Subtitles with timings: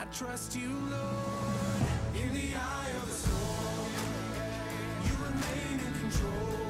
[0.00, 2.14] I trust you, Lord.
[2.14, 3.90] In the eye of the storm,
[5.04, 6.67] you remain in control.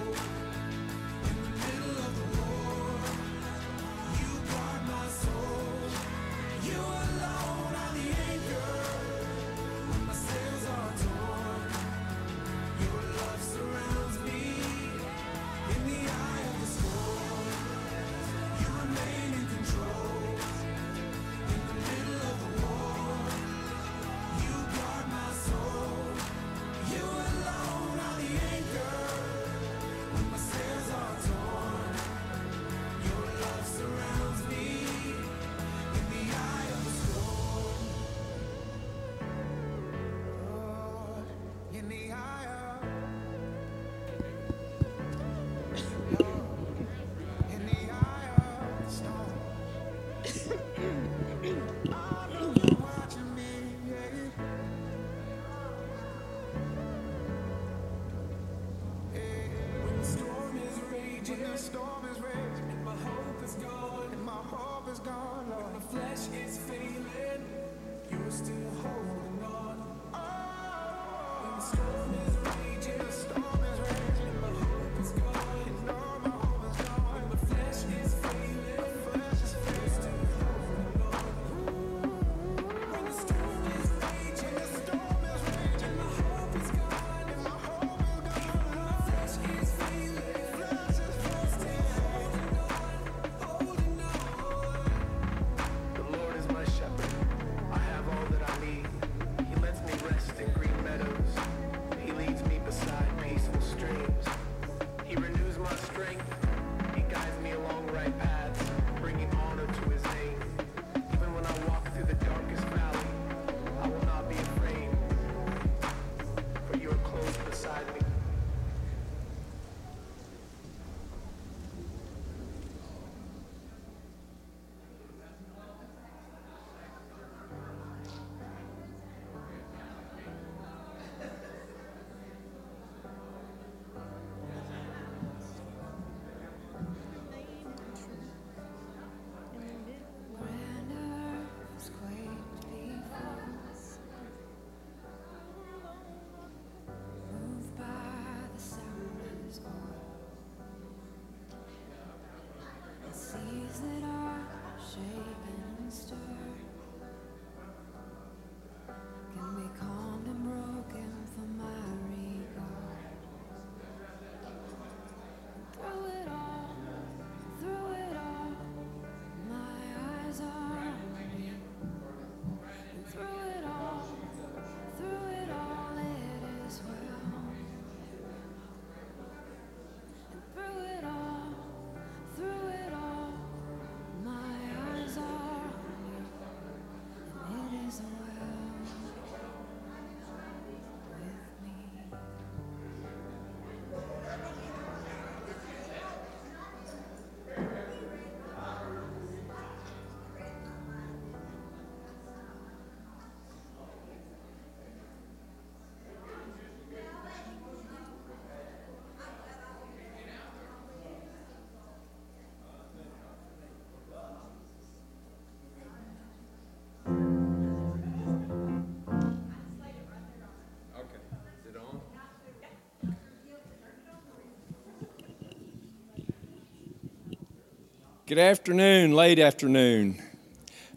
[228.29, 230.21] Good afternoon, late afternoon.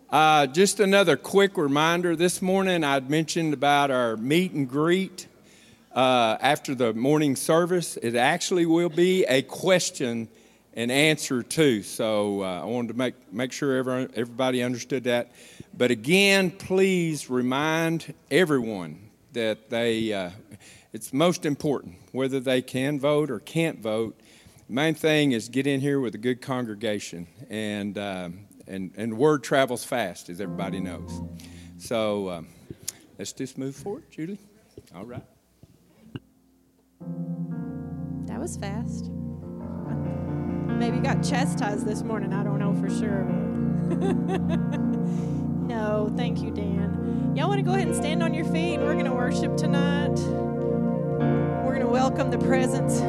[0.09, 5.27] Uh, just another quick reminder this morning, I'd mentioned about our meet and greet
[5.95, 7.95] uh, after the morning service.
[7.95, 10.27] It actually will be a question
[10.73, 11.83] and answer, too.
[11.83, 15.31] So uh, I wanted to make, make sure everyone, everybody understood that.
[15.73, 20.31] But again, please remind everyone that they, uh,
[20.91, 24.19] it's most important whether they can vote or can't vote
[24.71, 29.43] main thing is get in here with a good congregation, and um, and and word
[29.43, 31.21] travels fast, as everybody knows.
[31.77, 32.47] So um,
[33.17, 34.39] let's just move forward, Julie.
[34.95, 35.23] All right.
[38.27, 39.09] That was fast.
[40.67, 42.33] Maybe got chastised this morning.
[42.33, 43.23] I don't know for sure.
[45.67, 47.33] no, thank you, Dan.
[47.35, 48.79] Y'all want to go ahead and stand on your feet?
[48.79, 50.17] We're going to worship tonight.
[51.63, 53.01] We're going to welcome the presence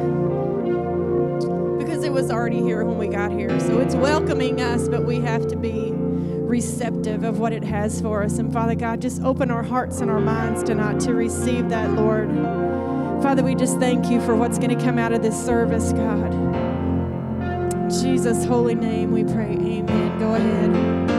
[2.13, 3.59] was already here when we got here.
[3.59, 8.21] So it's welcoming us, but we have to be receptive of what it has for
[8.21, 8.37] us.
[8.37, 12.29] And Father God, just open our hearts and our minds tonight to receive that, Lord.
[13.23, 16.33] Father, we just thank you for what's going to come out of this service, God.
[17.73, 19.53] In Jesus' holy name, we pray.
[19.53, 20.19] Amen.
[20.19, 21.12] Go ahead.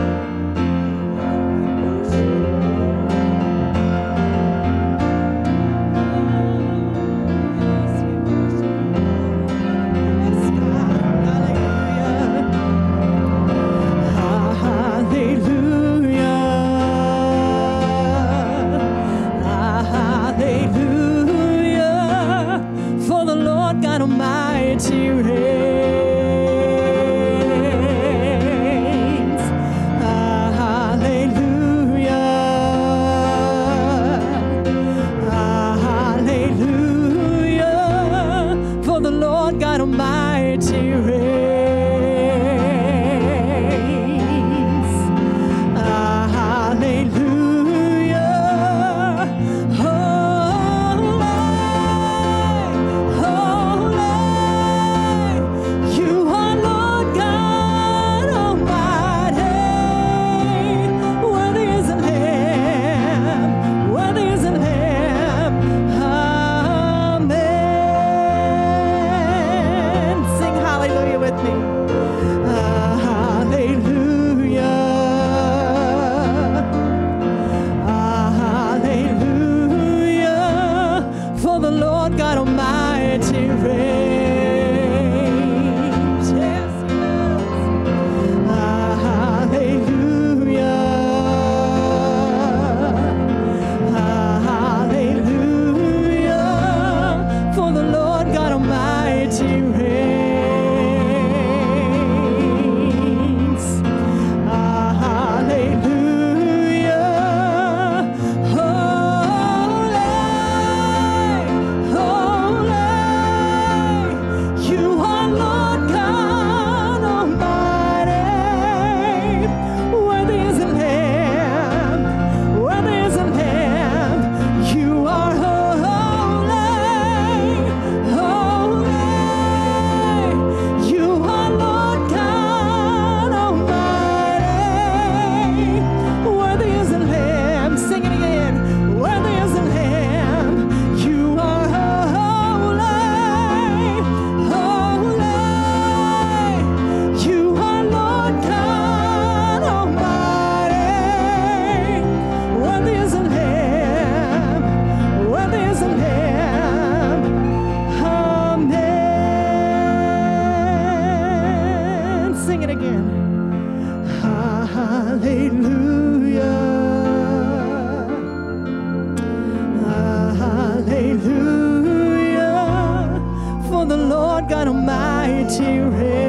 [174.69, 176.24] almighty reign.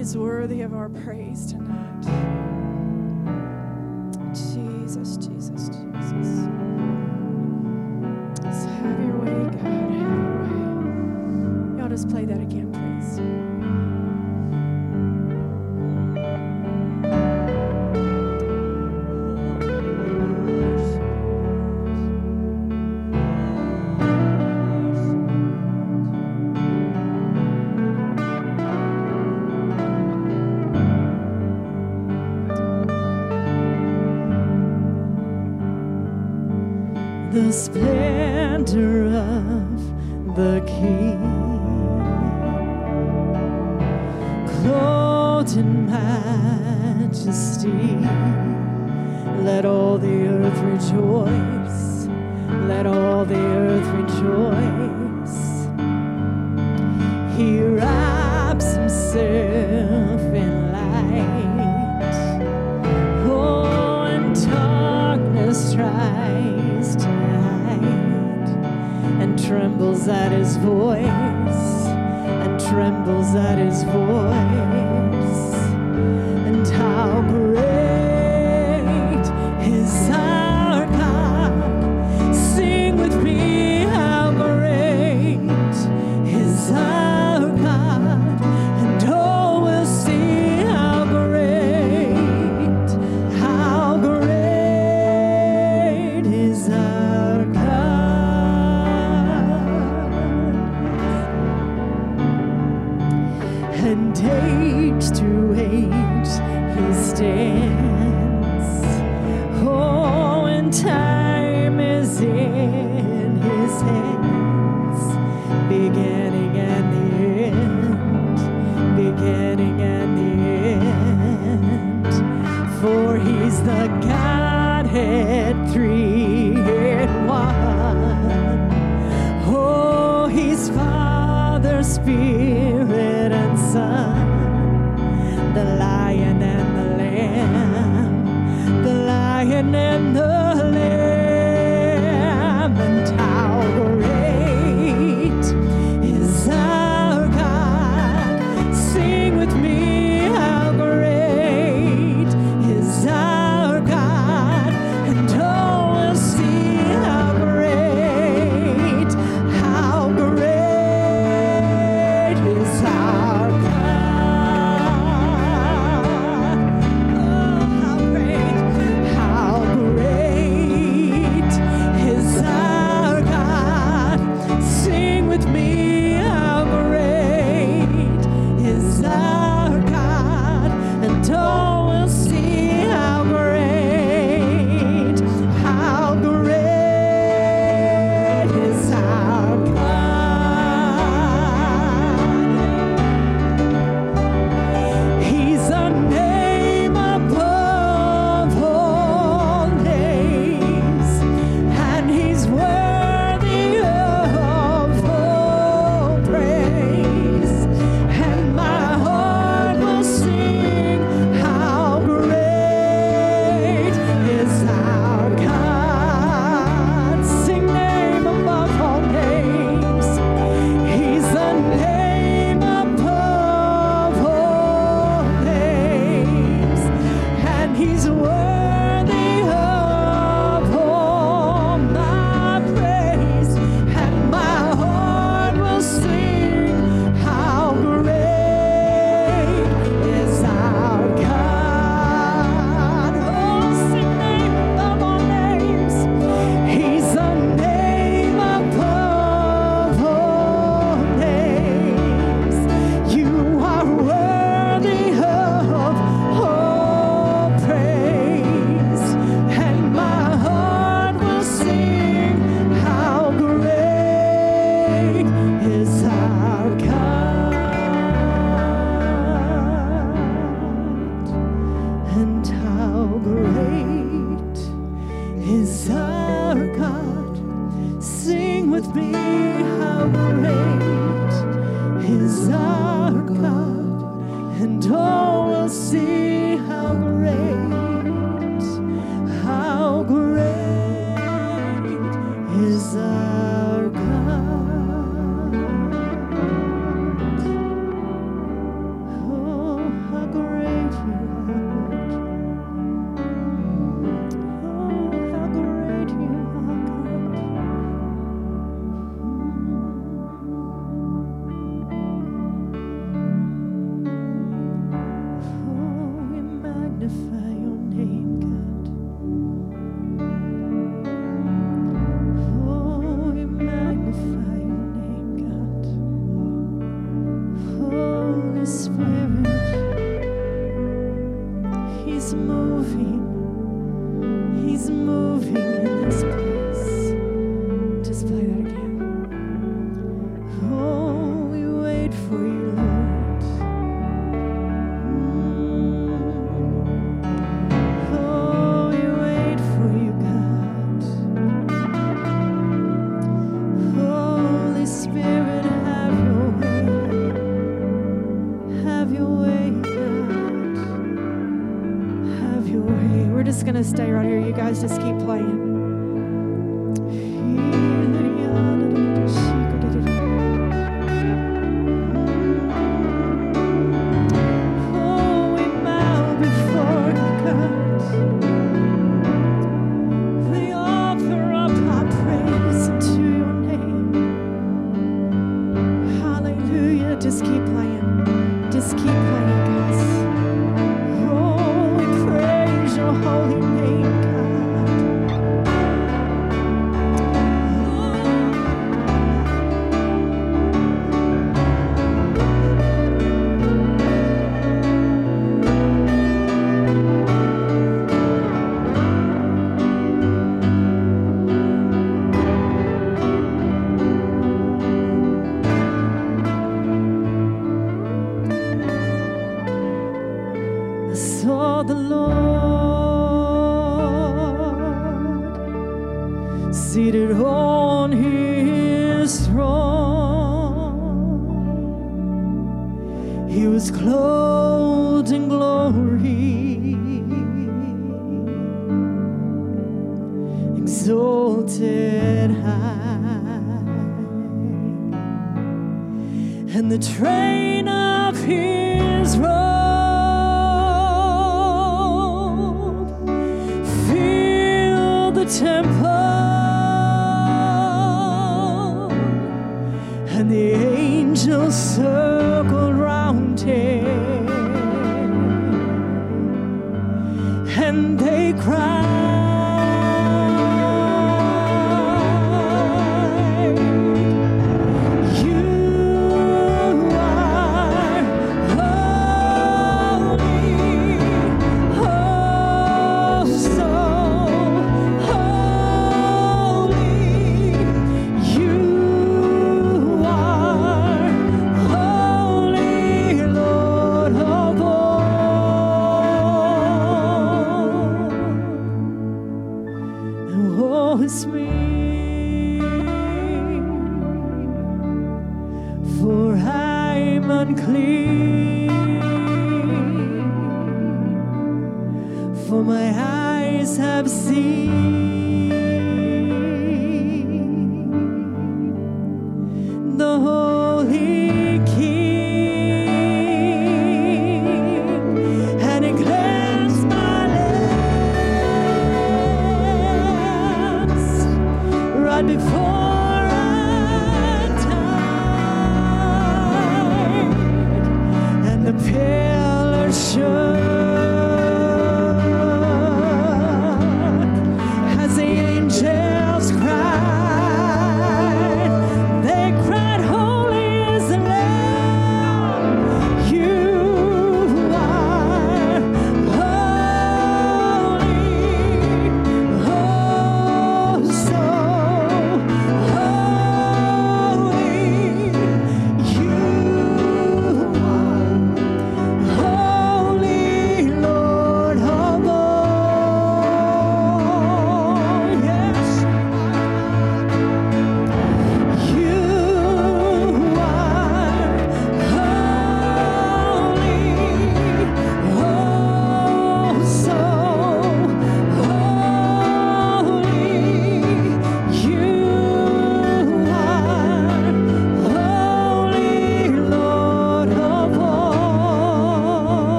[0.00, 2.00] Is worthy of our praise tonight.
[4.32, 5.79] Jesus, Jesus, Jesus.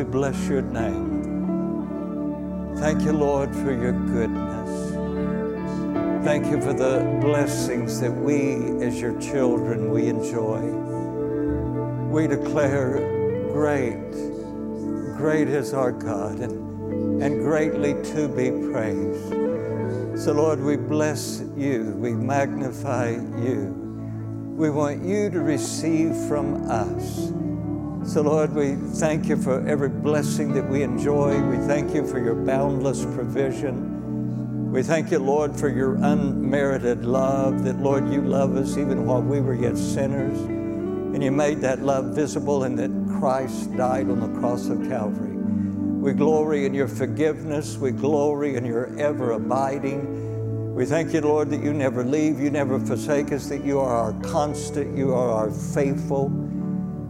[0.00, 1.20] We bless your name.
[2.78, 4.94] Thank you, Lord, for your goodness.
[6.24, 10.60] Thank you for the blessings that we, as your children, we enjoy.
[12.08, 12.96] We declare,
[13.52, 14.10] great,
[15.18, 19.28] great is our God, and, and greatly to be praised.
[20.18, 23.74] So, Lord, we bless you, we magnify you.
[24.56, 27.29] We want you to receive from us.
[28.10, 31.40] So, Lord, we thank you for every blessing that we enjoy.
[31.42, 34.72] We thank you for your boundless provision.
[34.72, 39.22] We thank you, Lord, for your unmerited love, that, Lord, you love us even while
[39.22, 40.36] we were yet sinners.
[40.40, 45.36] And you made that love visible and that Christ died on the cross of Calvary.
[45.36, 47.76] We glory in your forgiveness.
[47.76, 50.74] We glory in your ever abiding.
[50.74, 53.96] We thank you, Lord, that you never leave, you never forsake us, that you are
[53.96, 56.49] our constant, you are our faithful.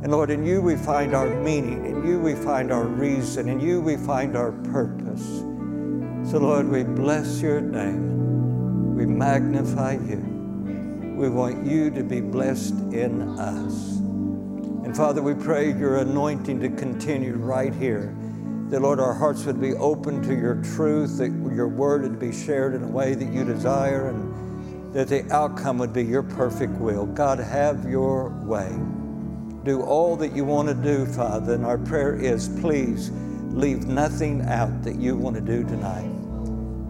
[0.03, 3.61] And Lord, in you we find our meaning, in you we find our reason, in
[3.61, 5.45] you we find our purpose.
[6.31, 8.97] So, Lord, we bless your name.
[8.97, 11.17] We magnify you.
[11.19, 13.99] We want you to be blessed in us.
[14.85, 18.17] And Father, we pray your anointing to continue right here.
[18.69, 22.33] That, Lord, our hearts would be open to your truth, that your word would be
[22.33, 26.73] shared in a way that you desire, and that the outcome would be your perfect
[26.73, 27.05] will.
[27.05, 28.71] God, have your way.
[29.65, 31.55] Do all that you want to do, Father.
[31.55, 33.11] And our prayer is please
[33.53, 36.11] leave nothing out that you want to do tonight.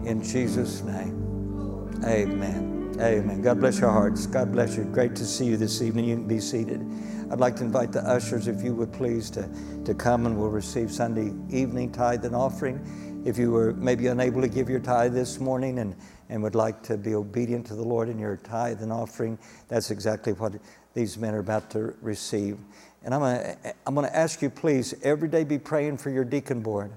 [0.07, 2.71] In Jesus' name, amen.
[2.99, 3.41] Amen.
[3.41, 4.27] God bless your hearts.
[4.27, 4.83] God bless you.
[4.83, 6.05] Great to see you this evening.
[6.05, 6.85] You can be seated.
[7.31, 9.49] I'd like to invite the ushers, if you would please, to,
[9.85, 13.23] to come and we'll receive Sunday evening tithe and offering.
[13.25, 15.95] If you were maybe unable to give your tithe this morning and,
[16.29, 19.89] and would like to be obedient to the Lord in your tithe and offering, that's
[19.89, 20.55] exactly what
[20.93, 22.57] these men are about to receive.
[23.03, 26.23] And I'm going to I'm to ask you, please, every day be praying for your
[26.23, 26.91] deacon board.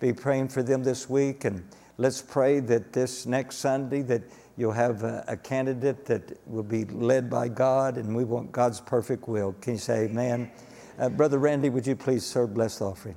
[0.00, 1.44] Be praying for them this week.
[1.44, 1.64] And
[1.96, 4.22] let's pray that this next Sunday that
[4.56, 8.80] you'll have a, a candidate that will be led by God and we want God's
[8.80, 9.54] perfect will.
[9.60, 10.50] Can you say amen?
[10.98, 13.16] Uh, Brother Randy, would you please serve blessed offering?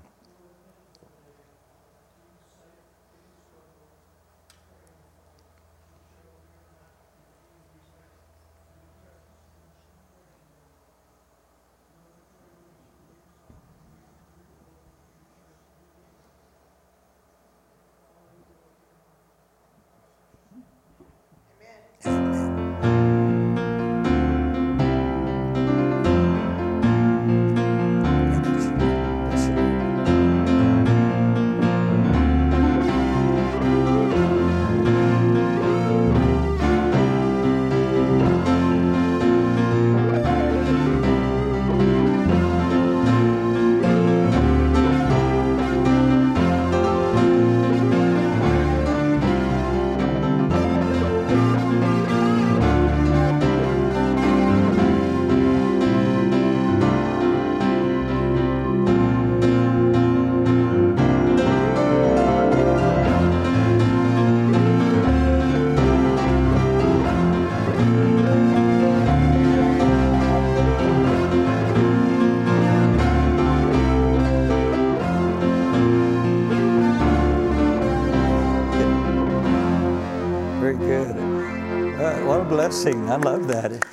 [82.72, 83.10] Blessing.
[83.10, 83.86] I love that.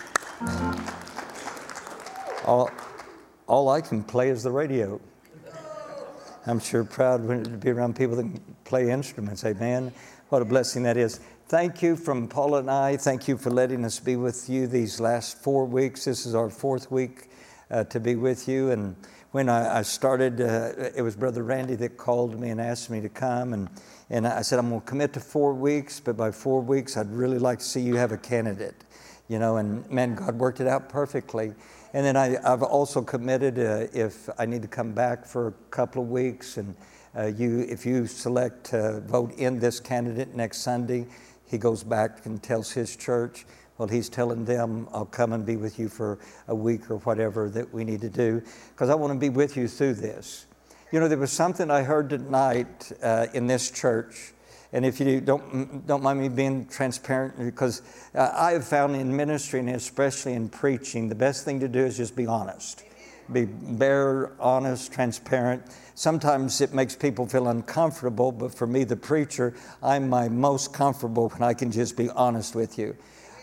[2.46, 2.70] All,
[3.48, 5.00] all I can play is the radio.
[6.46, 9.44] I'm sure proud to be around people that can play instruments.
[9.44, 9.92] Amen.
[10.28, 11.18] What a blessing that is.
[11.48, 12.96] Thank you from Paula and I.
[12.96, 16.04] Thank you for letting us be with you these last four weeks.
[16.04, 17.30] This is our fourth week
[17.72, 18.70] uh, to be with you.
[18.70, 18.94] And
[19.32, 23.00] when I, I started, uh, it was Brother Randy that called me and asked me
[23.00, 23.54] to come.
[23.54, 23.68] And,
[24.10, 27.10] and I said, I'm going to commit to four weeks, but by four weeks, I'd
[27.10, 28.84] really like to see you have a candidate.
[29.28, 31.52] You know, and man, God worked it out perfectly.
[31.92, 35.52] And then I, I've also committed uh, if I need to come back for a
[35.70, 36.74] couple of weeks, and
[37.16, 41.06] uh, you, if you select to vote in this candidate next Sunday,
[41.46, 43.44] he goes back and tells his church,
[43.76, 46.18] well, he's telling them, I'll come and be with you for
[46.48, 49.56] a week or whatever that we need to do, because I want to be with
[49.56, 50.46] you through this.
[50.90, 54.32] You know, there was something I heard tonight uh, in this church
[54.72, 57.80] and if you don't, don't mind me being transparent, because
[58.14, 61.80] uh, I have found in ministry and especially in preaching, the best thing to do
[61.80, 62.84] is just be honest.
[63.32, 65.62] Be bare, honest, transparent.
[65.94, 71.28] Sometimes it makes people feel uncomfortable, but for me, the preacher, I'm my most comfortable
[71.30, 72.96] when I can just be honest with you.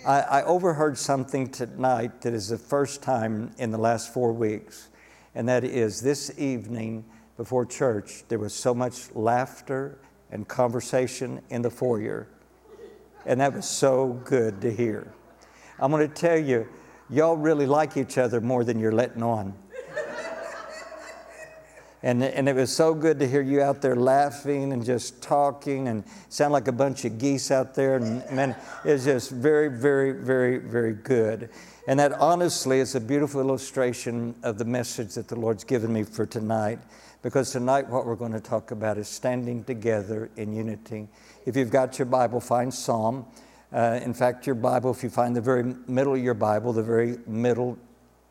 [0.05, 4.89] I, I overheard something tonight that is the first time in the last four weeks,
[5.33, 7.03] and that is this evening
[7.37, 9.97] before church, there was so much laughter
[10.31, 12.27] and conversation in the foyer.
[13.25, 15.11] And that was so good to hear.
[15.79, 16.67] I'm going to tell you,
[17.09, 19.53] y'all really like each other more than you're letting on.
[22.05, 25.87] And, and it was so good to hear you out there laughing and just talking
[25.87, 27.95] and sound like a bunch of geese out there.
[27.95, 31.49] And man, it's just very, very, very, very good.
[31.87, 36.03] And that honestly is a beautiful illustration of the message that the Lord's given me
[36.03, 36.77] for tonight.
[37.25, 41.07] Because tonight, what we're going to talk about is standing together in unity.
[41.47, 43.25] If you've got your Bible, find Psalm.
[43.73, 46.83] Uh, in fact, your Bible, if you find the very middle of your Bible, the
[46.83, 47.79] very middle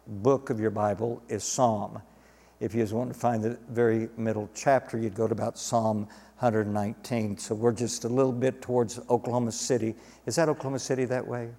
[0.06, 2.00] book of your Bible is Psalm.
[2.60, 6.06] If you just want to find the very middle chapter, you'd go to about Psalm
[6.38, 7.36] 119.
[7.38, 9.96] So we're just a little bit towards Oklahoma City.
[10.24, 11.50] Is that Oklahoma City that way?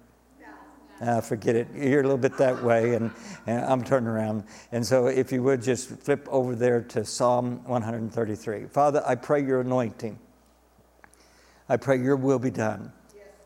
[1.00, 1.68] Uh, forget it.
[1.74, 3.10] You're a little bit that way, and,
[3.46, 4.44] and I'm turning around.
[4.72, 8.66] And so, if you would just flip over there to Psalm 133.
[8.66, 10.18] Father, I pray your anointing.
[11.68, 12.92] I pray your will be done.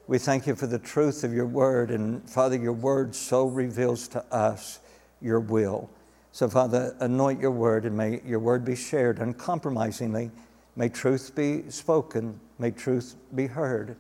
[0.06, 1.90] We thank you for the truth of your word.
[1.90, 4.80] And Father, your word so reveals to us
[5.20, 5.88] your will.
[6.32, 10.30] So, Father, anoint your word and may your word be shared uncompromisingly.
[10.76, 12.40] May truth be spoken.
[12.58, 13.96] May truth be heard.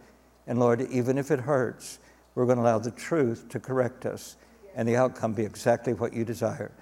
[0.46, 2.00] And Lord, even if it hurts,
[2.40, 4.36] we're going to allow the truth to correct us
[4.74, 6.72] and the outcome be exactly what you desire.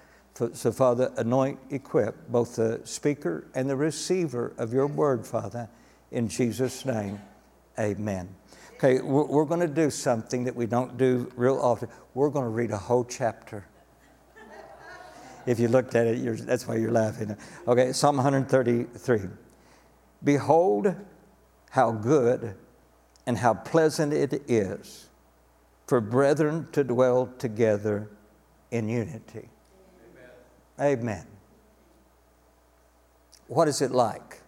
[0.53, 5.69] So, Father, anoint, equip both the speaker and the receiver of your word, Father,
[6.13, 7.21] in Jesus' name.
[7.77, 8.33] Amen.
[8.75, 11.89] Okay, we're, going to do something that we don't do real often.
[12.15, 13.67] We're going to read a whole chapter.
[15.45, 17.37] If you looked at it, that's why you're laughing.
[17.67, 19.23] Okay, Psalm 133.
[20.23, 20.95] Behold,
[21.71, 22.55] how good
[23.27, 25.08] and how pleasant it is
[25.89, 28.11] for brethren to dwell together
[28.71, 29.49] in unity.
[30.79, 30.99] Amen.
[30.99, 31.27] Amen.
[33.49, 34.43] What is it like?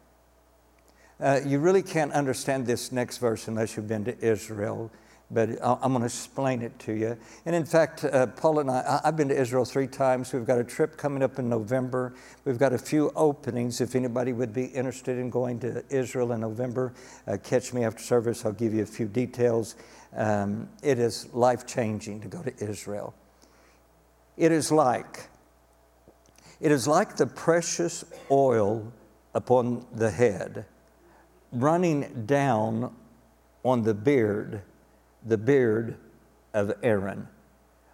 [1.19, 4.91] Uh, you really can't understand this next verse unless you've been to Israel,
[5.31, 7.17] but I'm going to explain it to you.
[7.47, 10.33] And in fact, uh, Paul and I, I've been to Israel three times.
[10.35, 12.15] We've got a trip coming up in November.
[12.45, 13.81] We've got a few openings.
[13.81, 16.93] If anybody would be interested in going to Israel in November,
[17.27, 18.45] uh, catch me after service.
[18.45, 19.77] I'll give you a few details.
[20.17, 23.15] Um, it is life changing to go to Israel.
[24.37, 25.29] It is like,
[26.61, 28.93] it is like the precious oil
[29.35, 30.65] upon the head
[31.53, 32.95] running down
[33.65, 34.63] on the beard,
[35.27, 35.97] the beard
[36.55, 37.29] of Aaron,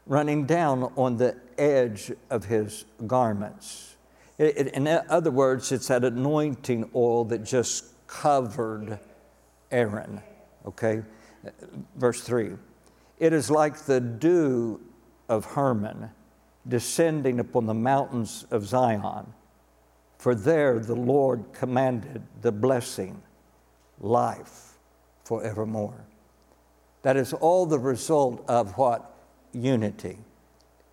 [0.06, 3.96] running down on the edge of his garments.
[4.38, 8.98] It, it, in other words, it's that anointing oil that just covered
[9.70, 10.20] Aaron,
[10.66, 11.02] okay?
[11.96, 12.52] Verse 3
[13.18, 14.80] It is like the dew
[15.28, 16.10] of Hermon
[16.68, 19.32] descending upon the mountains of Zion,
[20.18, 23.22] for there the Lord commanded the blessing
[24.00, 24.78] life
[25.24, 26.06] forevermore.
[27.02, 29.12] That is all the result of what?
[29.52, 30.18] Unity.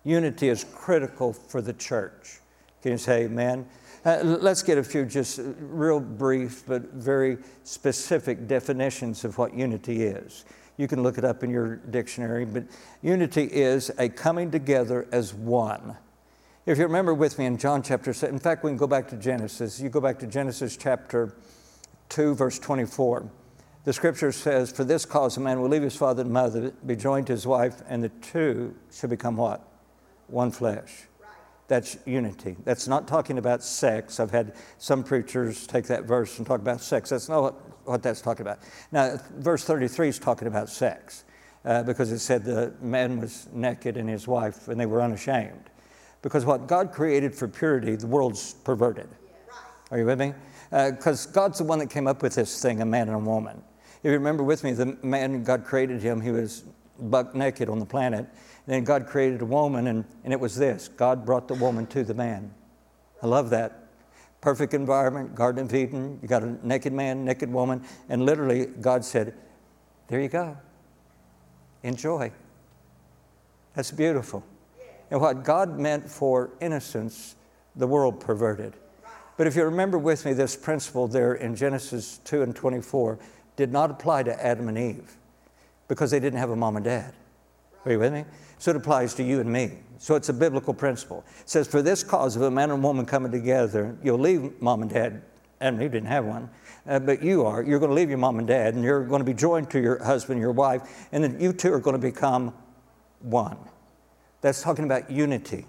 [0.04, 2.40] Unity is critical for the church.
[2.82, 3.66] Can you say amen?
[4.04, 10.02] Uh, let's get a few just real brief but very specific definitions of what unity
[10.02, 10.44] is.
[10.76, 12.64] You can look it up in your dictionary, but
[13.00, 15.96] unity is a coming together as one.
[16.66, 19.08] If you remember with me in John chapter 7, in fact, we can go back
[19.08, 19.80] to Genesis.
[19.80, 21.34] You go back to Genesis chapter
[22.10, 23.30] 2, verse 24.
[23.84, 26.96] The scripture says, For this cause a man will leave his father and mother, be
[26.96, 29.66] joined to his wife, and the two shall become what?
[30.26, 31.06] One flesh.
[31.66, 32.56] That's unity.
[32.64, 34.20] That's not talking about sex.
[34.20, 37.10] I've had some preachers take that verse and talk about sex.
[37.10, 38.58] That's not what, what that's talking about.
[38.92, 41.24] Now, verse 33 is talking about sex
[41.64, 45.70] uh, because it said the man was naked and his wife, and they were unashamed.
[46.20, 49.08] Because what God created for purity, the world's perverted.
[49.90, 50.34] Are you with me?
[50.70, 53.62] Because God's the one that came up with this thing, a man and a woman.
[54.02, 56.64] If you remember with me, the man, God created him, he was
[56.98, 58.26] buck naked on the planet.
[58.66, 62.04] Then God created a woman, and, and it was this God brought the woman to
[62.04, 62.52] the man.
[63.22, 63.80] I love that.
[64.40, 66.18] Perfect environment, Garden of Eden.
[66.20, 69.34] You got a naked man, naked woman, and literally God said,
[70.08, 70.56] There you go.
[71.82, 72.32] Enjoy.
[73.74, 74.44] That's beautiful.
[75.10, 77.36] And what God meant for innocence,
[77.76, 78.74] the world perverted.
[79.36, 83.18] But if you remember with me, this principle there in Genesis 2 and 24
[83.56, 85.16] did not apply to Adam and Eve
[85.88, 87.14] because they didn't have a mom and dad.
[87.84, 88.24] Are you with me?
[88.64, 89.72] So it applies to you and me.
[89.98, 91.22] So it's a biblical principle.
[91.38, 94.80] It says, For this cause of a man and woman coming together, you'll leave mom
[94.80, 95.20] and dad.
[95.60, 96.48] And Eve didn't have one,
[96.86, 97.62] uh, but you are.
[97.62, 99.82] You're going to leave your mom and dad, and you're going to be joined to
[99.82, 102.54] your husband, your wife, and then you two are going to become
[103.20, 103.58] one.
[104.40, 105.66] That's talking about unity.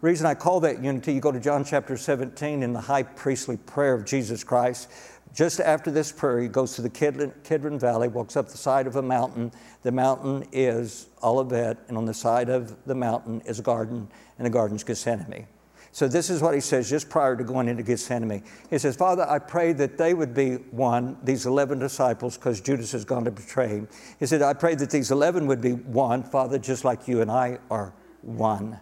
[0.00, 3.56] Reason I call that unity, you go to John chapter 17 in the high priestly
[3.56, 4.88] prayer of Jesus Christ.
[5.34, 8.86] Just after this prayer, he goes to the Kidron, Kidron Valley, walks up the side
[8.86, 9.52] of a mountain.
[9.82, 14.08] The mountain is Olivet, and on the side of the mountain is a garden,
[14.38, 15.46] and the garden's Gethsemane.
[15.92, 18.44] So this is what he says just prior to going into Gethsemane.
[18.68, 22.92] He says, Father, I pray that they would be one, these 11 disciples, because Judas
[22.92, 23.88] has gone to betray him.
[24.18, 27.30] He said, I pray that these 11 would be one, Father, just like you and
[27.30, 28.78] I are one.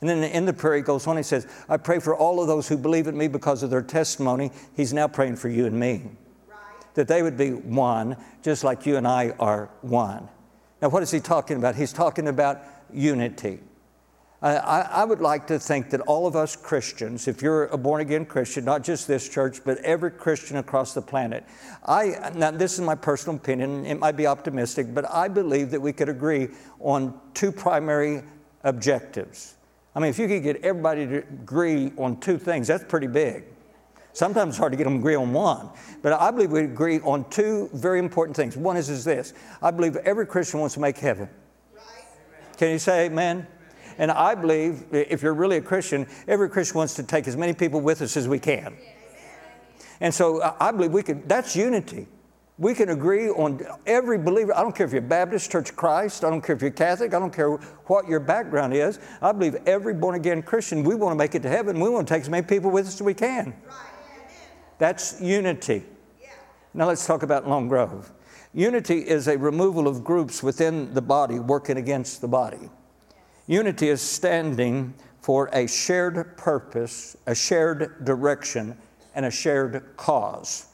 [0.00, 2.48] And then in the prayer, he goes on, he says, I pray for all of
[2.48, 4.50] those who believe in me because of their testimony.
[4.76, 6.02] He's now praying for you and me.
[6.48, 6.94] Right.
[6.94, 10.28] That they would be one, just like you and I are one.
[10.82, 11.74] Now, what is he talking about?
[11.76, 13.60] He's talking about unity.
[14.42, 18.02] I, I would like to think that all of us Christians, if you're a born
[18.02, 21.44] again Christian, not just this church, but every Christian across the planet,
[21.86, 25.80] I, now this is my personal opinion, it might be optimistic, but I believe that
[25.80, 26.48] we could agree
[26.80, 28.22] on two primary
[28.62, 29.55] objectives.
[29.96, 33.44] I mean, if you could get everybody to agree on two things, that's pretty big.
[34.12, 35.70] Sometimes it's hard to get them to agree on one.
[36.02, 38.58] But I believe we agree on two very important things.
[38.58, 39.32] One is, is this
[39.62, 41.30] I believe every Christian wants to make heaven.
[42.58, 43.46] Can you say amen?
[43.96, 47.54] And I believe if you're really a Christian, every Christian wants to take as many
[47.54, 48.76] people with us as we can.
[50.00, 52.06] And so I believe we could, that's unity.
[52.58, 54.56] We can agree on every believer.
[54.56, 57.12] I don't care if you're Baptist, Church of Christ, I don't care if you're Catholic,
[57.12, 58.98] I don't care what your background is.
[59.20, 61.78] I believe every born again Christian, we want to make it to heaven.
[61.78, 63.54] We want to take as many people with us as we can.
[64.78, 65.84] That's unity.
[66.72, 68.10] Now let's talk about Lone Grove.
[68.54, 72.70] Unity is a removal of groups within the body working against the body.
[73.46, 78.76] Unity is standing for a shared purpose, a shared direction,
[79.14, 80.66] and a shared cause.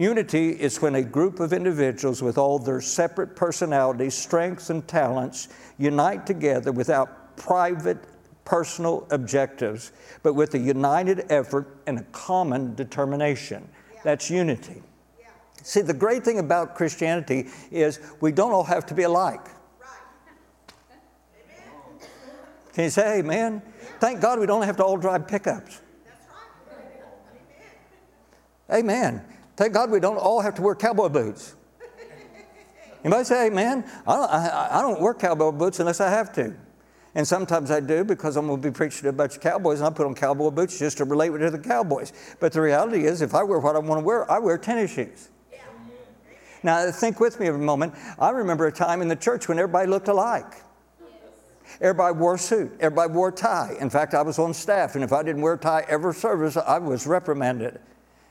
[0.00, 5.48] Unity is when a group of individuals with all their separate personalities, strengths, and talents
[5.76, 7.98] unite together without private
[8.46, 9.92] personal objectives,
[10.22, 13.68] but with a united effort and a common determination.
[14.02, 14.82] That's unity.
[15.62, 19.44] See, the great thing about Christianity is we don't all have to be alike.
[22.72, 23.60] Can you say amen?
[23.98, 25.82] Thank God we don't have to all drive pickups.
[28.72, 29.22] Amen.
[29.60, 31.54] Thank God we don't all have to wear cowboy boots.
[33.04, 33.84] Anybody say amen?
[34.06, 36.54] I don't, I, I don't wear cowboy boots unless I have to.
[37.14, 39.80] And sometimes I do because I'm going to be preaching to a bunch of cowboys
[39.80, 42.14] and I put on cowboy boots just to relate to the cowboys.
[42.40, 44.94] But the reality is, if I wear what I want to wear, I wear tennis
[44.94, 45.28] shoes.
[46.62, 47.92] Now, think with me for a moment.
[48.18, 50.54] I remember a time in the church when everybody looked alike.
[51.82, 52.72] Everybody wore a suit.
[52.80, 53.76] Everybody wore a tie.
[53.78, 56.56] In fact, I was on staff, and if I didn't wear a tie every service,
[56.56, 57.78] I was reprimanded.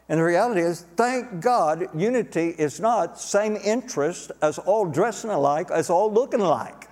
[0.09, 5.69] And the reality is, thank God, unity is not same interest as all dressing alike,
[5.69, 6.87] as all looking alike.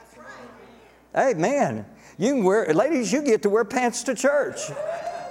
[1.16, 1.88] Hey, man,
[2.20, 4.60] you can wear, ladies, you get to wear pants to church.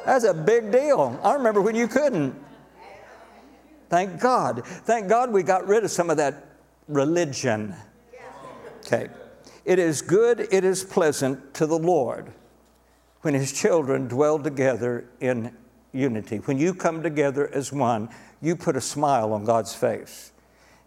[0.04, 1.18] That's a big deal.
[1.22, 2.34] I remember when you couldn't.
[3.88, 4.66] Thank God.
[4.66, 6.44] Thank God we got rid of some of that
[6.88, 7.72] religion.
[8.84, 9.08] Okay.
[9.64, 12.32] It is good, it is pleasant to the Lord
[13.22, 15.56] when his children dwell together in
[15.92, 16.38] unity.
[16.38, 18.08] When you come together as one,
[18.40, 20.32] you put a smile on God's face.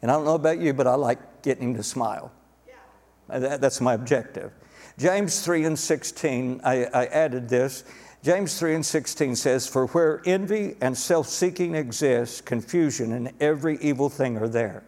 [0.02, 2.32] And I don't know about you, but I like getting him to smile.
[2.68, 3.58] Yeah.
[3.58, 4.52] That's my objective.
[4.97, 7.84] James 3 and 16, I, I added this.
[8.22, 13.78] James 3 and 16 says, For where envy and self seeking exist, confusion and every
[13.78, 14.84] evil thing are there.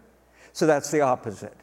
[0.54, 1.56] So that's the opposite.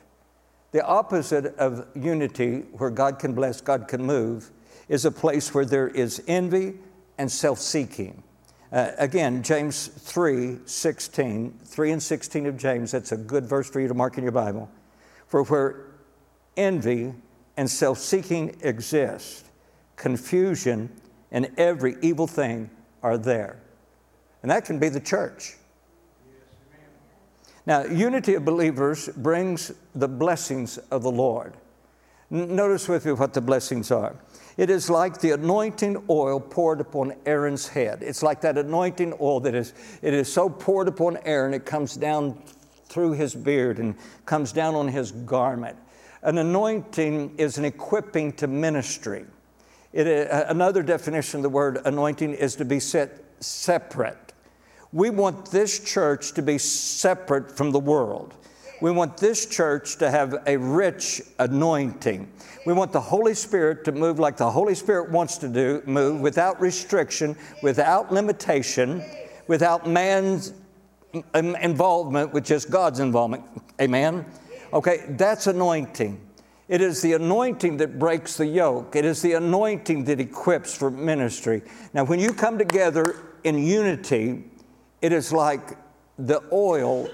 [0.73, 4.51] The opposite of unity, where God can bless, God can move,
[4.89, 6.75] is a place where there is envy
[7.19, 8.23] and self seeking.
[8.71, 13.81] Uh, again, James 3 16, 3 and 16 of James, that's a good verse for
[13.81, 14.71] you to mark in your Bible.
[15.27, 15.87] For where
[16.57, 17.14] envy
[17.57, 19.47] and self seeking exist,
[19.97, 20.91] confusion
[21.31, 22.71] and every evil thing
[23.03, 23.59] are there.
[24.43, 25.57] And that can be the church.
[27.66, 31.55] Now, unity of believers brings the blessings of the Lord.
[32.31, 34.14] Notice with me what the blessings are.
[34.59, 38.03] It is like the anointing oil poured upon Aaron's head.
[38.03, 39.72] It's like that anointing oil that is,
[40.03, 42.43] it is so poured upon Aaron, it comes down
[42.89, 43.95] through his beard and
[44.26, 45.76] comes down on his garment.
[46.22, 49.24] An anointing is an equipping to ministry.
[49.93, 54.33] It, uh, another definition of the word anointing is to be set separate.
[54.93, 58.35] We want this church to be separate from the world.
[58.81, 62.31] We want this church to have a rich anointing.
[62.64, 66.20] We want the Holy Spirit to move like the Holy Spirit wants to do, move
[66.20, 69.03] without restriction, without limitation,
[69.49, 70.53] without man's
[71.35, 73.43] um, involvement, with just God's involvement.
[73.81, 74.24] Amen?
[74.72, 76.20] Okay, that's anointing.
[76.68, 78.95] It is the anointing that breaks the yoke.
[78.95, 81.62] It is the anointing that equips for ministry.
[81.95, 84.45] Now, when you come together in unity,
[85.01, 85.79] it is like
[86.18, 87.09] the oil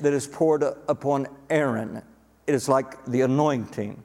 [0.00, 2.02] that is poured upon Aaron.
[2.46, 4.02] It is like the anointing.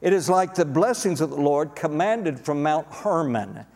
[0.00, 3.66] It is like the blessings of the Lord commanded from Mount Hermon.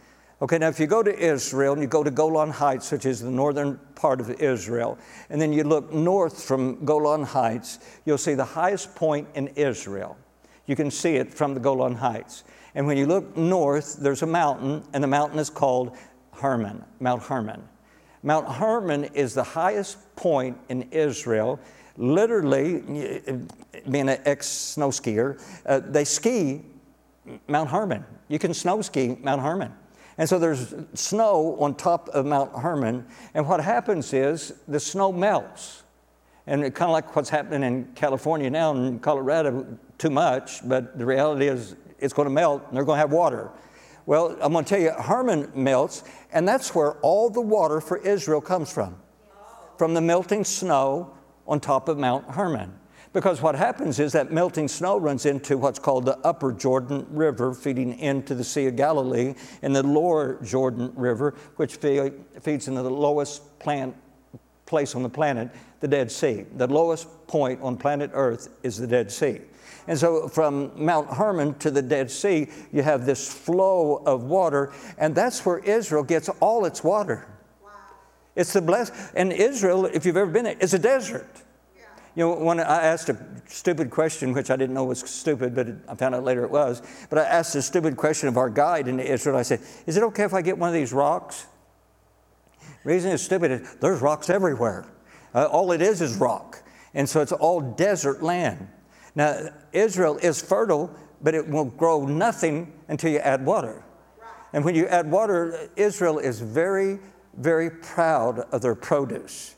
[0.40, 3.20] Okay, now if you go to Israel and you go to Golan Heights, which is
[3.20, 4.98] the northern part of Israel,
[5.30, 10.16] and then you look north from Golan Heights, you'll see the highest point in Israel.
[10.66, 12.42] You can see it from the Golan Heights.
[12.74, 15.96] And when you look north, there's a mountain, and the mountain is called
[16.32, 17.62] Hermon, Mount Hermon.
[18.22, 21.58] Mount Hermon is the highest point in Israel.
[21.96, 22.80] Literally,
[23.90, 26.62] being an ex snow skier, uh, they ski
[27.48, 28.04] Mount Hermon.
[28.28, 29.72] You can snow ski Mount Hermon.
[30.18, 35.10] And so there's snow on top of Mount Hermon, and what happens is the snow
[35.10, 35.82] melts.
[36.46, 41.06] And kind of like what's happening in California now and Colorado, too much, but the
[41.06, 43.50] reality is it's going to melt and they're going to have water.
[44.06, 47.98] Well, I'm going to tell you, Hermon melts, and that's where all the water for
[47.98, 48.96] Israel comes from
[49.78, 51.12] from the melting snow
[51.46, 52.72] on top of Mount Hermon.
[53.12, 57.52] Because what happens is that melting snow runs into what's called the upper Jordan River,
[57.52, 62.90] feeding into the Sea of Galilee, and the lower Jordan River, which feeds into the
[62.90, 63.94] lowest plant,
[64.66, 65.50] place on the planet,
[65.80, 66.46] the Dead Sea.
[66.56, 69.40] The lowest point on planet Earth is the Dead Sea.
[69.86, 74.72] And so from Mount Hermon to the Dead Sea, you have this flow of water,
[74.98, 77.28] and that's where Israel gets all its water.
[78.34, 78.92] It's the blessed.
[79.14, 81.42] And Israel, if you've ever been there, is a desert.
[82.14, 83.16] You know, when I asked a
[83.46, 86.50] stupid question, which I didn't know was stupid, but it, I found out later it
[86.50, 89.36] was, but I asked a stupid question of our guide in Israel.
[89.36, 91.46] I said, Is it okay if I get one of these rocks?
[92.84, 94.84] The reason it's stupid is there's rocks everywhere.
[95.34, 96.62] Uh, all it is is rock.
[96.92, 98.68] And so it's all desert land.
[99.14, 100.90] Now, Israel is fertile,
[101.20, 103.82] but it will grow nothing until you add water.
[104.52, 106.98] And when you add water, Israel is very,
[107.36, 109.54] very proud of their produce.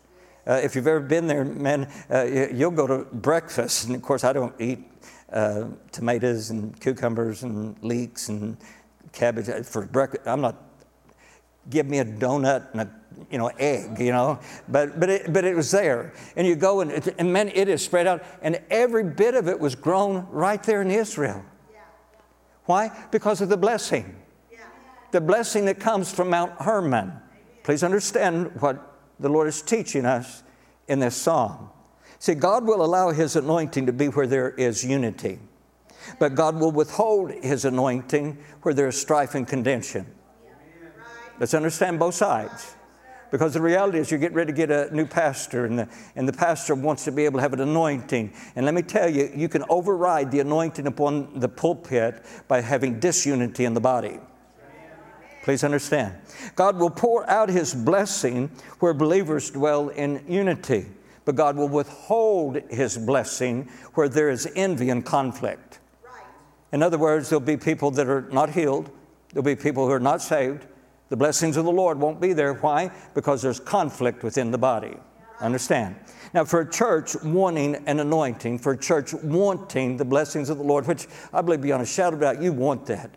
[0.46, 4.02] Uh, if you've ever been there, man, uh, you- you'll go to breakfast, and of
[4.02, 4.90] course, I don't eat
[5.32, 8.56] uh, tomatoes and cucumbers and leeks and
[9.12, 10.28] cabbage for breakfast.
[10.28, 10.56] I'm not
[11.70, 12.90] give me a donut and a
[13.30, 14.38] you know egg you know?
[14.68, 16.12] But but it, but it was there.
[16.36, 18.24] And you go and, it, and man it is spread out.
[18.42, 21.44] And every bit of it was grown right there in israel.
[22.64, 22.90] Why?
[23.10, 24.16] Because of the blessing.
[25.10, 27.12] The blessing that comes from mount hermon.
[27.62, 30.42] Please understand what the lord is teaching us
[30.88, 31.70] in this psalm.
[32.18, 35.38] See god will allow his anointing to be where there is unity
[36.18, 40.06] but god will withhold his anointing where there is strife and contention
[41.38, 42.74] Let's understand both sides.
[43.30, 46.28] Because the reality is, you get ready to get a new pastor, and the, and
[46.28, 48.32] the pastor wants to be able to have an anointing.
[48.54, 53.00] And let me tell you, you can override the anointing upon the pulpit by having
[53.00, 54.20] disunity in the body.
[55.42, 56.14] Please understand.
[56.54, 60.86] God will pour out His blessing where believers dwell in unity,
[61.24, 65.80] but God will withhold His blessing where there is envy and conflict.
[66.72, 68.90] In other words, there'll be people that are not healed,
[69.32, 70.66] there'll be people who are not saved.
[71.14, 72.54] The blessings of the Lord won't be there.
[72.54, 72.90] Why?
[73.14, 74.96] Because there's conflict within the body.
[75.40, 75.94] Understand?
[76.32, 80.64] Now, for a church wanting an anointing, for a church wanting the blessings of the
[80.64, 83.12] Lord, which I believe beyond a shadow of doubt, you want that.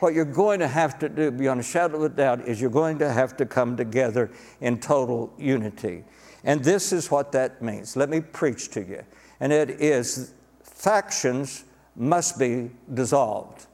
[0.00, 2.68] What you're going to have to do, beyond a shadow of a doubt, is you're
[2.68, 4.30] going to have to come together
[4.60, 6.04] in total unity.
[6.44, 7.96] And this is what that means.
[7.96, 9.02] Let me preach to you.
[9.40, 11.64] And it is factions
[11.96, 13.64] must be dissolved.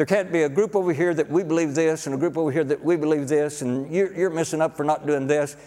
[0.00, 2.50] There can't be a group over here that we believe this and a group over
[2.50, 5.58] here that we believe this, and you're, you're missing up for not doing this.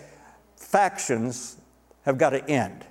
[0.56, 1.58] Factions
[2.02, 2.84] have got to end,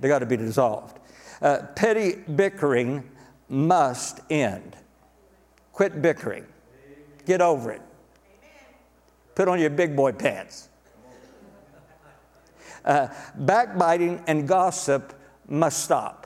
[0.00, 0.98] they got to be dissolved.
[1.40, 3.10] Uh, petty bickering
[3.48, 4.76] must end.
[5.72, 6.44] Quit bickering,
[7.24, 7.80] get over it.
[9.34, 10.68] Put on your big boy pants.
[12.84, 15.14] Uh, backbiting and gossip
[15.48, 16.25] must stop.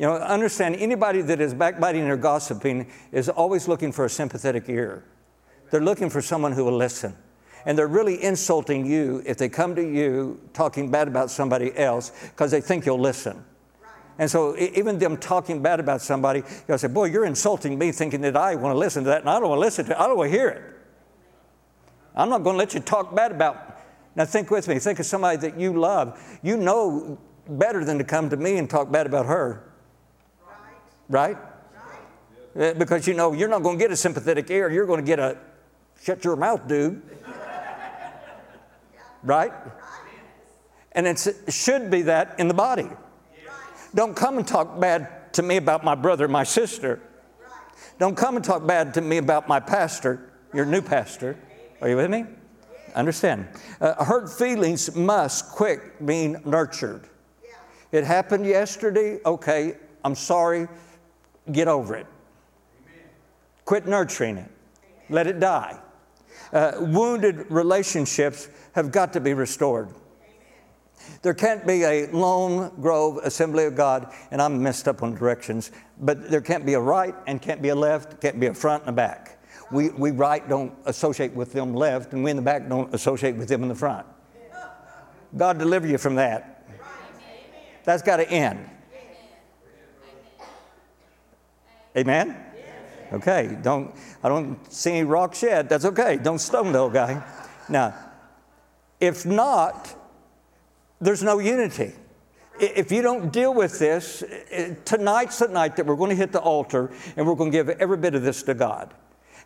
[0.00, 4.66] You know, understand anybody that is backbiting or gossiping is always looking for a sympathetic
[4.70, 5.04] ear.
[5.70, 7.14] They're looking for someone who will listen.
[7.66, 12.12] And they're really insulting you if they come to you talking bad about somebody else
[12.30, 13.44] because they think you'll listen.
[14.18, 18.22] And so, even them talking bad about somebody, you'll say, Boy, you're insulting me thinking
[18.22, 19.98] that I want to listen to that, and I don't want to listen to it.
[19.98, 20.62] I don't want to hear it.
[22.16, 23.78] I'm not going to let you talk bad about.
[24.16, 24.78] Now, think with me.
[24.78, 26.18] Think of somebody that you love.
[26.42, 29.66] You know better than to come to me and talk bad about her.
[31.10, 31.36] Right?
[32.58, 34.70] Uh, Because you know you're not going to get a sympathetic ear.
[34.70, 35.36] You're going to get a
[36.02, 37.02] shut your mouth, dude.
[39.22, 39.52] Right?
[40.92, 42.88] And it's, it should be that in the body.
[43.94, 47.00] Don't come and talk bad to me about my brother, my sister.
[47.98, 51.36] Don't come and talk bad to me about my pastor, your new pastor.
[51.82, 52.24] Are you with me?
[52.94, 53.48] Understand.
[53.78, 57.02] Uh, hurt feelings must quick be nurtured.
[57.92, 59.20] It happened yesterday.
[59.26, 60.66] Okay, I'm sorry.
[61.52, 62.06] Get over it.
[63.64, 64.50] Quit nurturing it.
[65.08, 65.78] Let it die.
[66.52, 69.88] Uh, wounded relationships have got to be restored.
[71.22, 75.70] There can't be a Lone Grove Assembly of God, and I'm messed up on directions,
[75.98, 78.82] but there can't be a right and can't be a left, can't be a front
[78.84, 79.38] and a back.
[79.70, 83.36] We, we right don't associate with them left, and we in the back don't associate
[83.36, 84.06] with them in the front.
[85.36, 86.66] God deliver you from that.
[87.84, 88.68] That's got to end.
[91.96, 92.36] Amen?
[93.12, 95.68] Okay, don't, I don't see any rocks yet.
[95.68, 96.16] That's okay.
[96.16, 97.22] Don't stone the old guy.
[97.68, 97.94] Now,
[99.00, 99.94] if not,
[101.00, 101.92] there's no unity.
[102.60, 104.22] If you don't deal with this,
[104.84, 107.70] tonight's the night that we're going to hit the altar and we're going to give
[107.70, 108.94] every bit of this to God.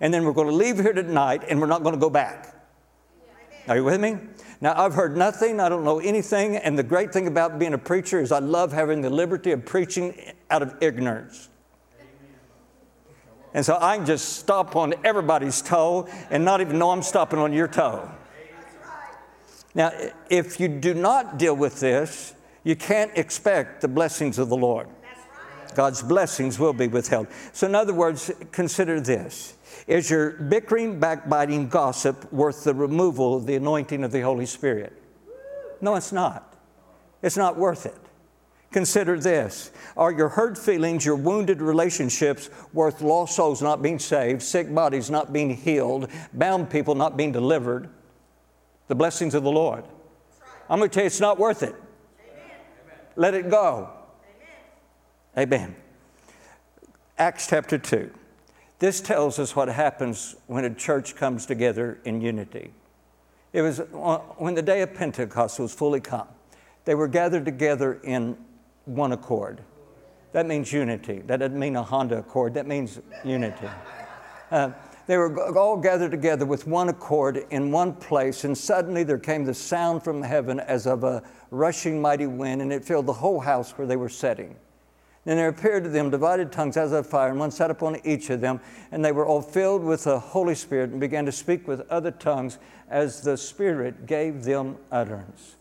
[0.01, 2.55] And then we're going to leave here tonight and we're not going to go back.
[3.69, 4.19] Are you with me?
[4.61, 7.79] Now, I've heard nothing, I don't know anything, and the great thing about being a
[7.79, 11.49] preacher is I love having the liberty of preaching out of ignorance.
[13.55, 17.39] And so I can just stop on everybody's toe and not even know I'm stopping
[17.39, 18.11] on your toe.
[19.77, 19.93] Now,
[20.29, 22.35] if you do not deal with this,
[22.65, 24.89] you can't expect the blessings of the Lord.
[25.75, 27.27] God's blessings will be withheld.
[27.53, 29.55] So, in other words, consider this
[29.87, 34.93] Is your bickering, backbiting, gossip worth the removal of the anointing of the Holy Spirit?
[35.81, 36.55] No, it's not.
[37.23, 38.04] It's not worth it.
[38.75, 44.43] Consider this Are your hurt feelings, your wounded relationships worth lost souls not being saved,
[44.43, 47.89] sick bodies not being healed, bound people not being delivered?
[48.89, 49.85] The blessings of the Lord.
[50.69, 51.77] I'm going to tell you, it's not worth it.
[53.15, 53.91] Let it go.
[55.39, 55.77] Amen.
[57.17, 58.11] Acts chapter 2.
[58.81, 62.73] This tells us what happens when a church comes together in unity.
[63.53, 66.27] It was uh, when the day of Pentecost was fully come,
[66.87, 68.37] they were gathered together in
[68.85, 69.63] one accord.
[70.33, 71.23] That means unity.
[71.27, 73.69] That doesn't mean a Honda Accord, that means unity.
[74.51, 74.71] Uh,
[75.07, 79.45] they were all gathered together with one accord in one place, and suddenly there came
[79.45, 83.41] the sound from heaven as of a rushing mighty wind, and it filled the whole
[83.41, 84.57] house where they were sitting.
[85.25, 88.31] Then there appeared to them divided tongues as of fire, and one sat upon each
[88.31, 88.61] of them,
[88.93, 92.11] and they were all filled with the Holy Spirit and began to speak with other
[92.11, 92.59] tongues
[92.89, 95.57] as the Spirit gave them utterance.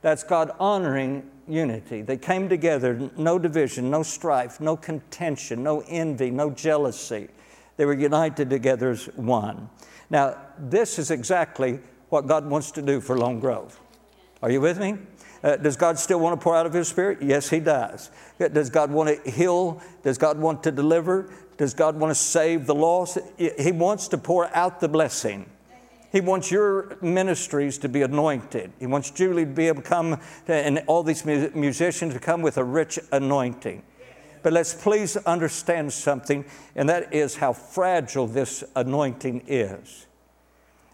[0.00, 2.02] That's God honoring unity.
[2.02, 7.28] They came together, no division, no strife, no contention, no envy, no jealousy.
[7.76, 9.70] They were united together as one.
[10.10, 13.78] Now, this is exactly what God wants to do for Lone Grove.
[14.42, 14.96] Are you with me?
[15.42, 17.22] Uh, does God still want to pour out of His Spirit?
[17.22, 18.10] Yes, He does.
[18.40, 19.80] Uh, Does God want to heal?
[20.02, 21.32] Does God want to deliver?
[21.56, 23.18] Does God want to save the lost?
[23.36, 25.48] He wants to pour out the blessing.
[26.10, 28.72] He wants your ministries to be anointed.
[28.80, 32.20] He wants Julie to be able to come to, and all these mu- musicians to
[32.20, 33.82] come with a rich anointing.
[34.42, 36.44] But let's please understand something,
[36.74, 40.06] and that is how fragile this anointing is.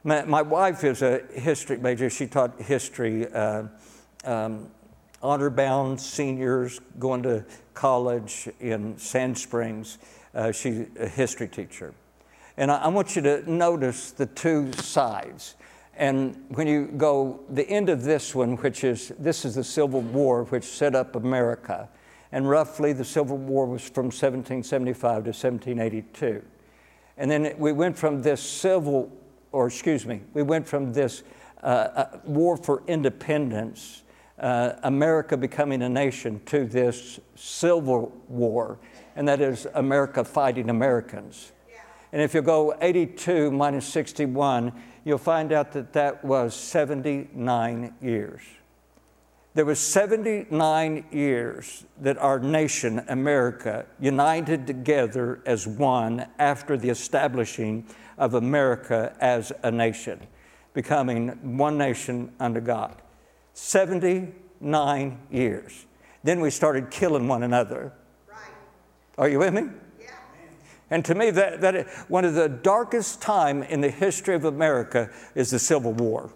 [0.03, 2.11] My, my wife is a history major.
[2.11, 3.65] She taught history, uh,
[4.25, 4.71] um,
[5.23, 7.45] honor bound seniors going to
[7.75, 9.99] college in Sand Springs.
[10.35, 11.95] Uh, she's a history teacher.
[12.57, 15.57] And I, I want you to notice the two sides.
[15.97, 20.01] And when you go the end of this one, which is this is the Civil
[20.01, 21.89] War, which set up America,
[22.33, 26.43] and roughly the Civil War was from 1775 to 1782.
[27.17, 29.13] And then we went from this civil,
[29.53, 31.23] or excuse me, we went from this
[31.63, 34.03] uh, uh, war for independence,
[34.41, 38.79] uh, America becoming a nation, to this civil war,
[39.15, 41.53] and that is America fighting Americans.
[42.15, 44.73] And if you go 82 minus 61,
[45.05, 48.41] you'll find out that that was 79 years.
[49.55, 57.85] There was 79 years that our nation, America, united together as one after the establishing
[58.17, 60.21] of America as a nation,
[60.73, 62.95] becoming one nation under God.
[63.55, 65.87] 79 years.
[66.23, 67.93] Then we started killing one another.
[68.29, 68.39] Right.
[69.19, 69.65] Are you with me?
[70.95, 75.11] And to me, that, that one of the darkest time in the history of America
[75.35, 76.31] is the Civil War,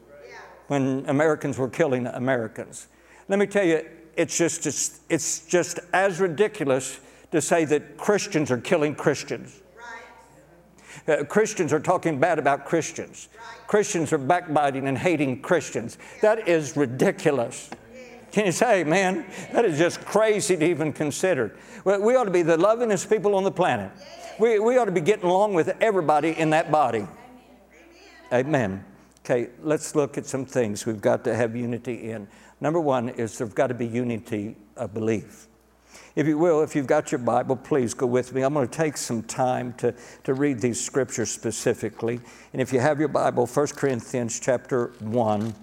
[0.66, 2.88] when Americans were killing Americans.
[3.28, 6.98] Let me tell you, it's just, it's, it's just as ridiculous
[7.30, 9.62] to say that Christians are killing Christians.
[11.06, 13.28] Uh, Christians are talking bad about Christians.
[13.68, 15.98] Christians are backbiting and hating Christians.
[16.20, 17.70] That is ridiculous.
[18.32, 21.56] Can you say, man, that is just crazy to even consider.
[21.84, 23.90] We ought to be the lovingest people on the planet.
[24.38, 27.06] We, we ought to be getting along with everybody in that body.
[28.32, 28.84] Amen.
[29.24, 32.28] Okay, let's look at some things we've got to have unity in.
[32.60, 35.48] Number one is there's got to be unity of belief.
[36.14, 38.42] If you will, if you've got your Bible, please go with me.
[38.42, 42.20] I'm going to take some time to, to read these scriptures specifically.
[42.52, 45.54] And if you have your Bible, 1 Corinthians chapter 1,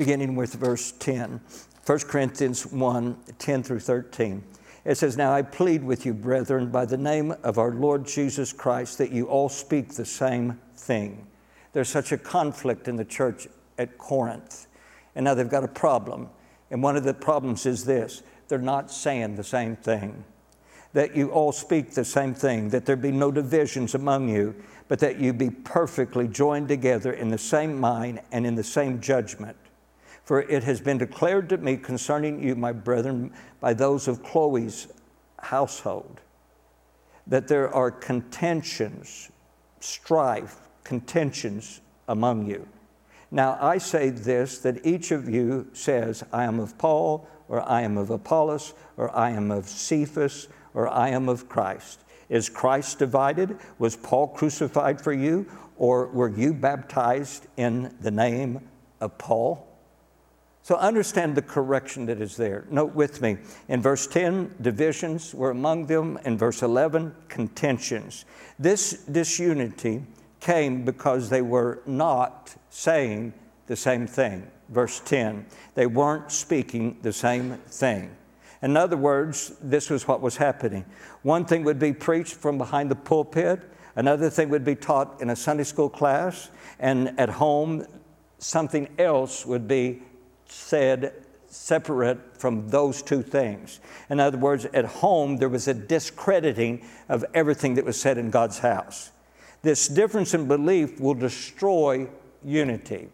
[0.00, 1.42] beginning with verse 10.
[1.84, 4.42] 1 Corinthians 1 10 through 13.
[4.86, 8.50] It says, Now I plead with you, brethren, by the name of our Lord Jesus
[8.50, 11.26] Christ, that you all speak the same thing.
[11.74, 13.46] There's such a conflict in the church
[13.76, 14.68] at Corinth.
[15.14, 16.30] And now they've got a problem.
[16.70, 20.24] And one of the problems is this they're not saying the same thing.
[20.94, 24.54] That you all speak the same thing, that there be no divisions among you,
[24.88, 29.02] but that you be perfectly joined together in the same mind and in the same
[29.02, 29.58] judgment.
[30.30, 34.86] For it has been declared to me concerning you, my brethren, by those of Chloe's
[35.40, 36.20] household,
[37.26, 39.28] that there are contentions,
[39.80, 42.68] strife, contentions among you.
[43.32, 47.80] Now I say this that each of you says, I am of Paul, or I
[47.80, 52.04] am of Apollos, or I am of Cephas, or I am of Christ.
[52.28, 53.58] Is Christ divided?
[53.80, 55.46] Was Paul crucified for you?
[55.76, 58.60] Or were you baptized in the name
[59.00, 59.66] of Paul?
[60.70, 62.64] So understand the correction that is there.
[62.70, 63.38] Note with me.
[63.66, 66.16] In verse 10, divisions were among them.
[66.24, 68.24] In verse 11, contentions.
[68.56, 70.04] This disunity
[70.38, 73.32] came because they were not saying
[73.66, 74.48] the same thing.
[74.68, 75.44] Verse 10,
[75.74, 78.16] they weren't speaking the same thing.
[78.62, 80.84] In other words, this was what was happening.
[81.22, 83.60] One thing would be preached from behind the pulpit,
[83.96, 86.48] another thing would be taught in a Sunday school class,
[86.78, 87.84] and at home,
[88.38, 90.02] something else would be
[90.52, 91.12] said
[91.48, 93.80] separate from those two things.
[94.08, 98.30] In other words, at home, there was a discrediting of everything that was said in
[98.30, 99.10] God's house.
[99.62, 102.08] This difference in belief will destroy
[102.44, 103.08] unity.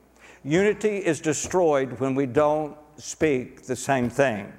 [0.44, 4.52] Unity is destroyed when we don't speak the same thing.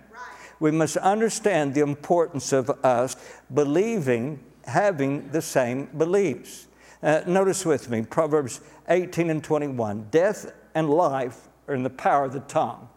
[0.60, 3.16] We must understand the importance of us
[3.54, 6.68] believing, having the same beliefs.
[7.02, 8.60] Uh, notice with me Proverbs
[8.90, 12.90] 18 and 21 Death and life are in the power of the tongue.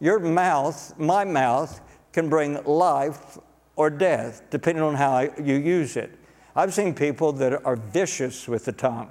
[0.00, 1.80] Your mouth, my mouth,
[2.12, 3.38] can bring life
[3.76, 6.18] or death, depending on how you use it.
[6.56, 9.10] I've seen people that are vicious with the tongue.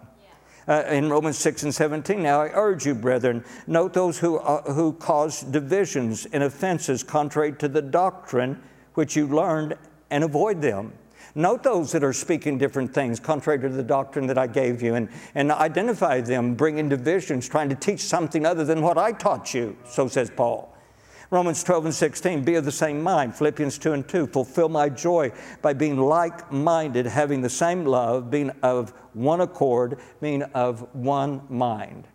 [0.67, 4.71] Uh, in Romans 6 and 17, now I urge you, brethren, note those who, uh,
[4.73, 8.61] who cause divisions and offenses contrary to the doctrine
[8.93, 9.75] which you learned
[10.11, 10.93] and avoid them.
[11.35, 14.95] Note those that are speaking different things contrary to the doctrine that I gave you
[14.95, 19.53] and, and identify them, bringing divisions, trying to teach something other than what I taught
[19.53, 20.75] you, so says Paul.
[21.31, 23.35] Romans 12 and 16, be of the same mind.
[23.35, 28.31] Philippians 2 and 2, fulfill my joy by being like minded, having the same love,
[28.31, 32.07] being of one accord, being of one mind.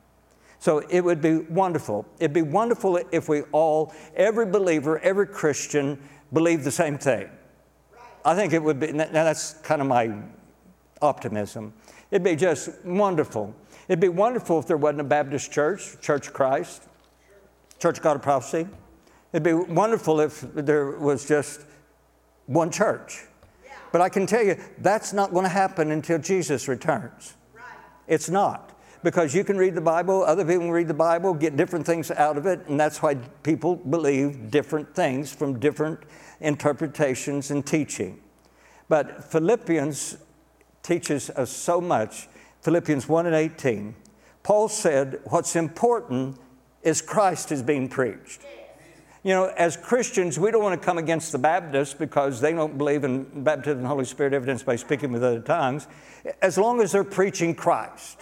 [0.59, 2.07] So it would be wonderful.
[2.19, 6.01] It'd be wonderful if we all, every believer, every Christian,
[6.33, 7.29] believed the same thing.
[8.25, 10.13] I think it would be, now that's kind of my
[11.03, 11.75] optimism.
[12.11, 13.55] It'd be just wonderful.
[13.89, 16.85] It'd be wonderful if there wasn't a Baptist church, Church of Christ,
[17.79, 18.67] Church of God of Prophecy.
[19.33, 21.63] It'd be wonderful if there was just
[22.47, 23.25] one church.
[23.93, 27.35] But I can tell you, that's not going to happen until Jesus returns.
[28.07, 28.71] It's not.
[29.03, 32.11] Because you can read the Bible, other people can read the Bible, get different things
[32.11, 36.01] out of it, and that's why people believe different things from different
[36.41, 38.21] interpretations and teaching.
[38.89, 40.19] But Philippians
[40.83, 42.29] teaches us so much.
[42.63, 43.95] Philippians 1 and 18.
[44.43, 46.39] Paul said, What's important
[46.83, 48.43] is Christ is being preached.
[49.23, 52.77] You know, as Christians, we don't want to come against the Baptists because they don't
[52.77, 55.89] believe in baptism and Holy Spirit, evidence by speaking with other tongues,
[56.43, 58.21] as long as they're preaching Christ.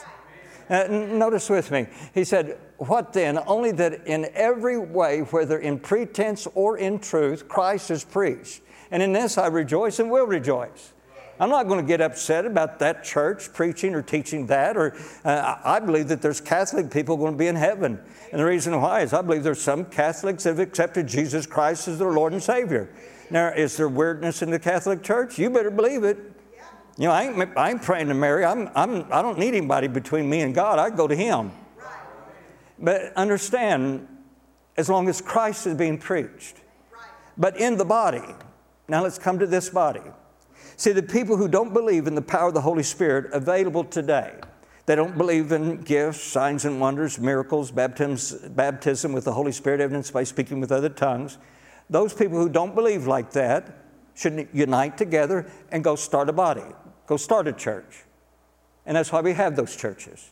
[0.68, 3.38] Uh, notice with me, he said, What then?
[3.46, 8.62] Only that in every way, whether in pretense or in truth, Christ is preached.
[8.90, 10.92] And in this I rejoice and will rejoice.
[11.40, 14.76] I'm not going to get upset about that church preaching or teaching that.
[14.76, 14.94] Or
[15.24, 17.98] uh, I believe that there's Catholic people going to be in heaven,
[18.30, 21.88] and the reason why is I believe there's some Catholics that have accepted Jesus Christ
[21.88, 22.90] as their Lord and Savior.
[23.30, 25.38] Now, is there weirdness in the Catholic Church?
[25.38, 26.31] You better believe it.
[26.98, 28.44] You know, I ain't, I ain't praying to Mary.
[28.44, 30.78] I'm, I'm, I don't need anybody between me and God.
[30.78, 31.52] I go to Him.
[32.78, 34.08] But understand,
[34.76, 36.56] as long as Christ is being preached,
[37.36, 38.22] but in the body.
[38.88, 40.02] Now let's come to this body.
[40.76, 44.34] See, the people who don't believe in the power of the Holy Spirit available today,
[44.86, 49.80] they don't believe in gifts, signs and wonders, miracles, baptisms, baptism with the Holy Spirit,
[49.80, 51.38] evidence by speaking with other tongues.
[51.88, 53.84] Those people who don't believe like that
[54.14, 56.64] should unite together and go start a body,
[57.12, 58.04] go start a church.
[58.86, 60.30] And that's why we have those churches.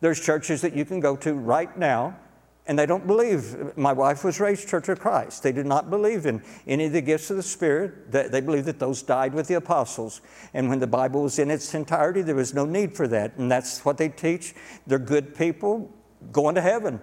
[0.00, 2.18] There's churches that you can go to right now
[2.66, 3.74] and they don't believe.
[3.78, 5.42] My wife was raised Church of Christ.
[5.42, 8.12] They do not believe in any of the gifts of the Spirit.
[8.12, 10.20] They, they believe that those died with the apostles.
[10.52, 13.38] And when the Bible was in its entirety, there was no need for that.
[13.38, 14.54] And that's what they teach.
[14.86, 15.90] They're good people
[16.30, 17.00] going to heaven.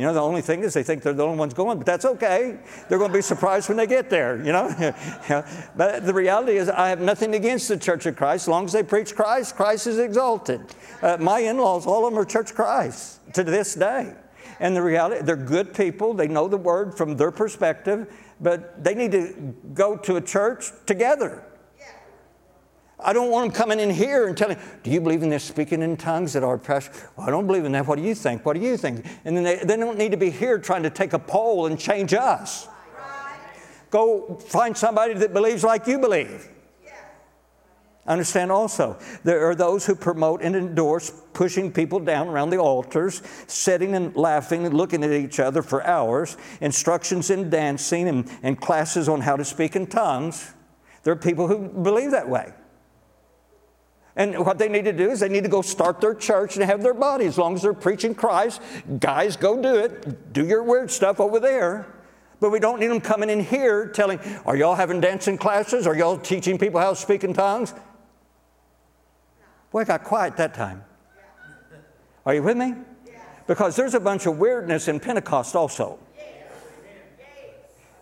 [0.00, 2.06] You know, the only thing is they think they're the only ones going, but that's
[2.06, 2.58] okay.
[2.88, 4.94] They're going to be surprised when they get there, you know.
[5.76, 8.44] but the reality is, I have nothing against the Church of Christ.
[8.44, 10.62] As long as they preach Christ, Christ is exalted.
[11.02, 14.14] Uh, my in laws, all of them are Church of Christ to this day.
[14.58, 16.14] And the reality, they're good people.
[16.14, 20.70] They know the word from their perspective, but they need to go to a church
[20.86, 21.44] together.
[23.04, 25.82] I don't want them coming in here and telling, Do you believe in this speaking
[25.82, 26.92] in tongues that our pastor?
[27.16, 27.86] Well, I don't believe in that.
[27.86, 28.44] What do you think?
[28.44, 29.06] What do you think?
[29.24, 31.78] And then they, they don't need to be here trying to take a poll and
[31.78, 32.68] change us.
[33.90, 36.48] Go find somebody that believes like you believe.
[38.06, 43.22] Understand also, there are those who promote and endorse pushing people down around the altars,
[43.46, 48.60] sitting and laughing and looking at each other for hours, instructions in dancing and, and
[48.60, 50.54] classes on how to speak in tongues.
[51.02, 52.52] There are people who believe that way.
[54.16, 56.64] And what they need to do is they need to go start their church and
[56.64, 57.26] have their body.
[57.26, 58.60] As long as they're preaching Christ,
[58.98, 60.32] guys, go do it.
[60.32, 61.86] Do your weird stuff over there.
[62.40, 65.86] But we don't need them coming in here telling, Are y'all having dancing classes?
[65.86, 67.74] Are y'all teaching people how to speak in tongues?
[69.70, 70.84] Boy, it got quiet that time.
[72.26, 72.74] Are you with me?
[73.46, 75.98] Because there's a bunch of weirdness in Pentecost also.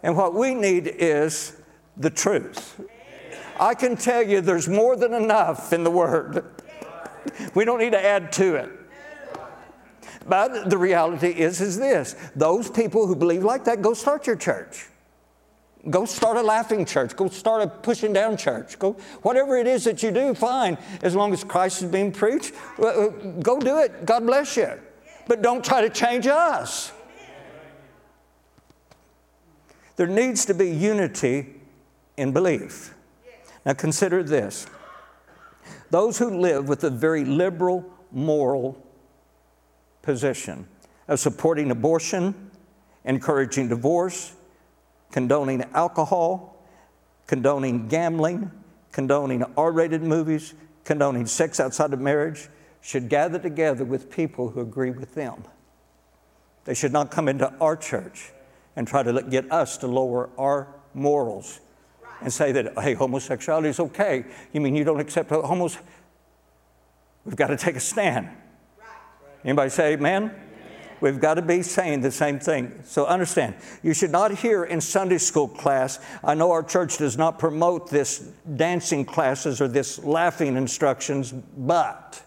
[0.03, 1.57] And what we need is
[1.97, 2.81] the truth.
[3.61, 6.45] I can tell you there's more than enough in the Word.
[7.55, 8.71] We don't need to add to it.
[10.27, 14.37] But the reality is, is this those people who believe like that, go start your
[14.37, 14.87] church.
[15.89, 17.17] Go start a laughing church.
[17.17, 18.79] Go start a pushing down church.
[18.79, 18.93] Go,
[19.23, 20.77] whatever it is that you do, fine.
[21.03, 23.09] As long as Christ is being preached, uh,
[23.41, 24.05] go do it.
[24.05, 24.73] God bless you.
[25.27, 26.93] But don't try to change us.
[29.97, 31.55] There needs to be unity
[32.17, 32.95] in belief.
[33.69, 34.67] Now consider this
[35.91, 38.83] those who live with a very liberal moral
[40.01, 40.67] position
[41.07, 42.51] of supporting abortion,
[43.05, 44.35] encouraging divorce,
[45.13, 46.65] condoning alcohol,
[47.27, 48.51] condoning gambling,
[48.91, 50.55] condoning R rated movies,
[50.85, 52.49] condoning sex outside of marriage,
[52.81, 55.45] should gather together with people who agree with them.
[56.65, 58.33] They should not come into our church
[58.77, 61.61] and try to get us to lower our morals
[62.21, 64.25] and say that, hey, homosexuality is okay.
[64.53, 65.79] You mean you don't accept homos?
[67.25, 68.29] We've got to take a stand.
[69.45, 70.35] Anybody say amen?
[71.01, 72.81] We've got to be saying the same thing.
[72.85, 77.17] So understand, you should not hear in Sunday school class, I know our church does
[77.17, 78.19] not promote this
[78.57, 82.21] dancing classes or this laughing instructions, but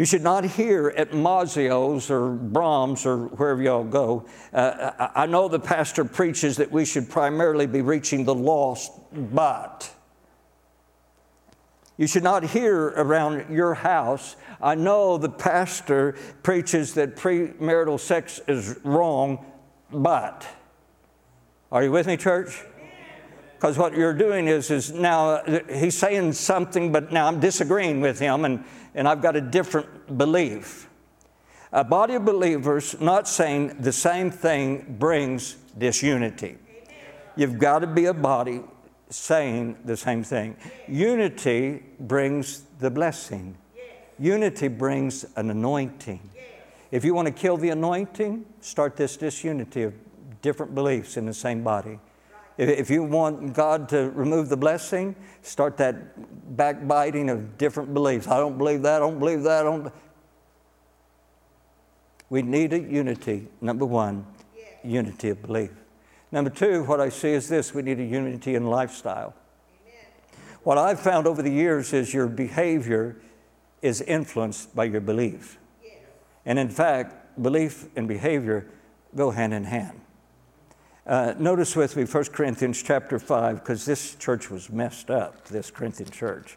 [0.00, 4.24] you should not hear at Mazzio's or Braum's or wherever y'all go.
[4.50, 9.94] Uh, I know the pastor preaches that we should primarily be reaching the lost, but
[11.98, 14.36] you should not hear around your house.
[14.58, 19.44] I know the pastor preaches that premarital sex is wrong,
[19.92, 20.46] but.
[21.70, 22.64] Are you with me, church?
[23.52, 28.18] Because what you're doing is, is now he's saying something, but now I'm disagreeing with
[28.18, 28.64] him, and,
[28.94, 30.88] and I've got a different belief.
[31.72, 36.58] A body of believers not saying the same thing brings disunity.
[37.36, 38.62] You've got to be a body
[39.08, 40.56] saying the same thing.
[40.88, 43.56] Unity brings the blessing,
[44.18, 46.20] unity brings an anointing.
[46.90, 49.94] If you want to kill the anointing, start this disunity of
[50.42, 52.00] different beliefs in the same body.
[52.60, 58.28] If, you want God to remove the blessing, start that backbiting of different beliefs.
[58.28, 59.90] I don't believe that, I don't believe that, I don't.
[62.28, 64.26] We need a unity, number one,
[64.84, 65.70] unity of belief.
[66.30, 69.32] Number two, what I see is this we need a unity in lifestyle.
[70.62, 73.16] What I've found over the years is your behavior
[73.80, 75.56] is influenced by your belief.
[76.44, 78.66] And in fact, belief and behavior
[79.16, 79.98] go hand in hand.
[81.10, 85.68] Uh, notice with me 1 Corinthians chapter 5, because this church was messed up, this
[85.68, 86.56] Corinthian church.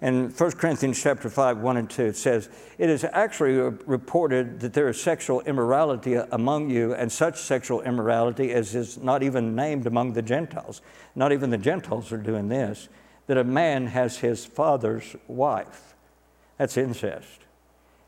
[0.00, 2.48] In 1 Corinthians chapter 5, 1 and 2, it says,
[2.78, 3.52] It is actually
[3.86, 9.22] reported that there is sexual immorality among you, and such sexual immorality as is not
[9.22, 10.82] even named among the Gentiles.
[11.14, 12.88] Not even the Gentiles are doing this,
[13.28, 15.94] that a man has his father's wife.
[16.58, 17.38] That's incest.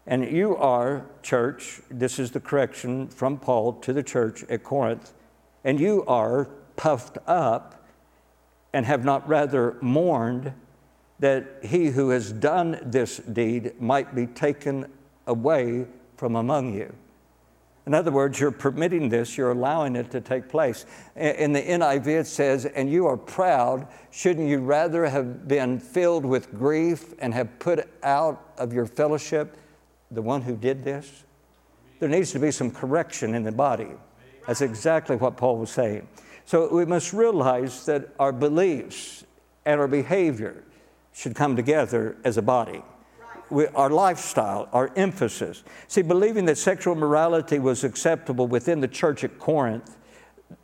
[0.09, 5.13] And you are, church, this is the correction from Paul to the church at Corinth,
[5.65, 7.85] and you are puffed up
[8.73, 10.53] and have not rather mourned
[11.21, 14.91] that he who has done this deed might be taken
[15.27, 15.87] away
[16.17, 16.93] from among you.
[17.87, 20.87] In other words, you're permitting this, you're allowing it to take place.
[21.17, 23.87] In the NIV, it says, And you are proud.
[24.11, 29.59] Shouldn't you rather have been filled with grief and have put out of your fellowship
[30.11, 31.25] the one who did this?
[32.01, 33.91] There needs to be some correction in the body.
[34.47, 36.07] That's exactly what Paul was saying.
[36.45, 39.25] So we must realize that our beliefs
[39.65, 40.63] and our behavior
[41.13, 42.83] should come together as a body.
[43.51, 45.63] We, our lifestyle, our emphasis.
[45.87, 49.97] See, believing that sexual morality was acceptable within the church at Corinth,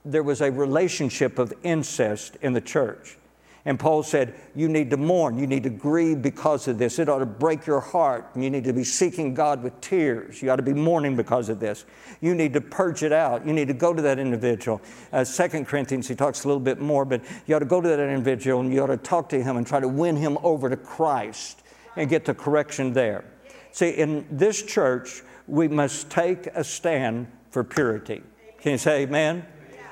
[0.04, 3.16] there was a relationship of incest in the church.
[3.64, 5.38] And Paul said, You need to mourn.
[5.38, 6.98] You need to grieve because of this.
[6.98, 8.30] It ought to break your heart.
[8.34, 10.40] You need to be seeking God with tears.
[10.40, 11.84] You ought to be mourning because of this.
[12.20, 13.46] You need to purge it out.
[13.46, 14.80] You need to go to that individual.
[15.12, 17.88] Uh, Second Corinthians, he talks a little bit more, but you ought to go to
[17.88, 20.70] that individual and you ought to talk to him and try to win him over
[20.70, 21.62] to Christ
[21.96, 23.24] and get the correction there.
[23.72, 28.22] See, in this church, we must take a stand for purity.
[28.61, 29.44] Can you say amen?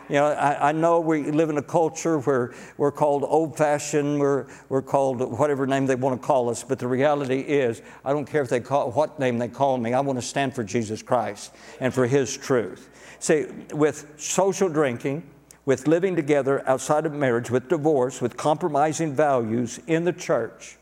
[0.09, 4.19] You know, I, I, know we live in a culture where we're called old fashioned,
[4.19, 8.15] we're, we're called whatever name they want to call us, but the reality is, I
[8.15, 10.65] don't care if they call what name they call me, I want to stand for
[10.65, 12.89] Jesus Christ and for His truth.
[13.19, 15.29] See, with social drinking,
[15.67, 20.79] with living together outside of marriage, with divorce, with compromising values in the church,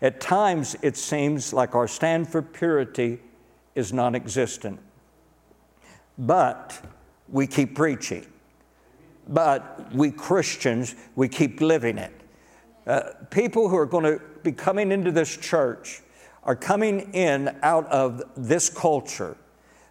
[0.00, 3.18] at times it seems like our stand for purity
[3.74, 4.80] is non existent.
[6.16, 6.80] But
[7.28, 8.26] we keep preaching
[9.30, 12.12] but we Christians, we keep living it.
[12.86, 16.02] Uh, people who are going to be coming into this church
[16.42, 19.36] are coming in out of this culture.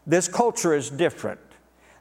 [0.05, 1.39] This culture is different.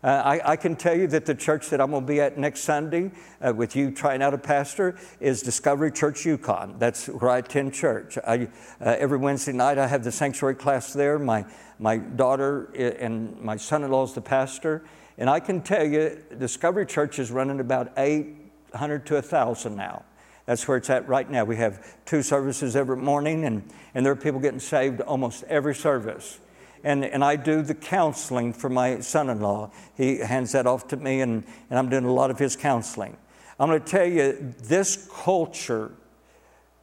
[0.02, 2.38] Uh, I, I, can tell you that the church that I'm going to be at
[2.38, 3.10] next Sunday
[3.40, 6.76] uh, with you trying out a pastor is Discovery Church Yukon.
[6.78, 8.16] That's where I attend church.
[8.24, 8.48] I,
[8.80, 11.18] uh, every Wednesday night I have the sanctuary class there.
[11.18, 11.44] My,
[11.80, 14.84] my daughter and my son in law is the pastor.
[15.18, 20.04] And I can tell you, Discovery Church is running about 800 to 1,000 now.
[20.46, 21.44] That's where it's at right now.
[21.44, 23.62] We have two services every morning, and,
[23.94, 26.38] and there are people getting saved almost every service.
[26.84, 29.72] And, and I do the counseling for my son in law.
[29.96, 33.16] He hands that off to me, and, and I'm doing a lot of his counseling.
[33.58, 35.90] I'm going to tell you, this culture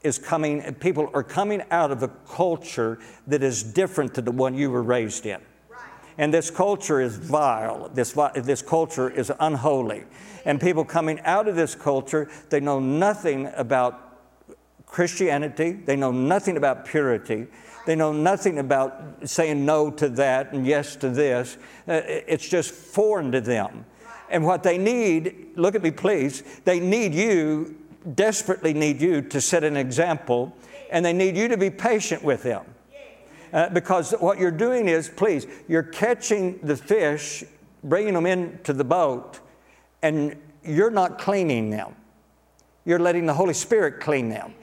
[0.04, 4.56] is coming, people are coming out of a culture that is different to the one
[4.56, 5.42] you were raised in.
[6.18, 7.90] And this culture is vile.
[7.90, 10.06] This, this culture is unholy.
[10.46, 14.02] And people coming out of this culture, they know nothing about
[14.86, 17.48] Christianity, they know nothing about purity.
[17.86, 21.58] They know nothing about saying no to that and yes to this.
[21.88, 23.86] Uh, it's just foreign to them.
[24.30, 27.76] And what they need, look at me please, they need you,
[28.16, 30.56] desperately need you to set an example,
[30.90, 32.66] and they need you to be patient with them.
[33.56, 37.42] Uh, because what you're doing is, please, you're catching the fish,
[37.86, 39.40] bringing them into the boat,
[40.02, 41.96] and you're not cleaning them.
[42.84, 44.54] You're letting the Holy Spirit clean them.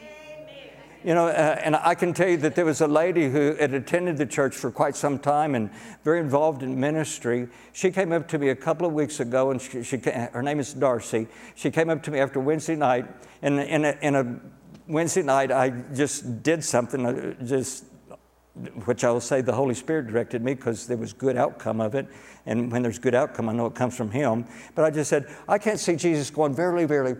[1.02, 3.72] You know, uh, and I can tell you that there was a lady who had
[3.72, 5.70] attended the church for quite some time and
[6.04, 7.48] very involved in ministry.
[7.72, 10.60] She came up to me a couple of weeks ago, and she, she her name
[10.60, 11.28] is Darcy.
[11.54, 13.06] She came up to me after Wednesday night,
[13.40, 14.38] and in a, in a
[14.86, 17.86] Wednesday night, I just did something, uh, just
[18.84, 21.94] which I will say the Holy Spirit directed me because there was good outcome of
[21.94, 22.06] it.
[22.44, 24.44] And when there's good outcome, I know it comes from Him.
[24.74, 27.16] But I just said, I can't see Jesus going, Verily, verily,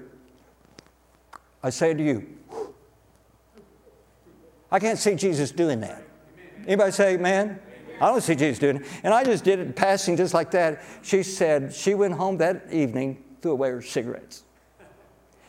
[1.62, 2.26] I say to you,
[4.70, 6.02] I can't see Jesus doing that.
[6.66, 7.60] Anybody say amen?
[8.00, 8.86] I don't see Jesus doing it.
[9.04, 10.82] And I just did it passing just like that.
[11.02, 14.44] She said she went home that evening, threw away her cigarettes,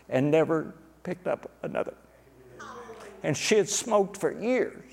[0.10, 1.94] and never picked up another.
[3.24, 4.93] And she had smoked for years.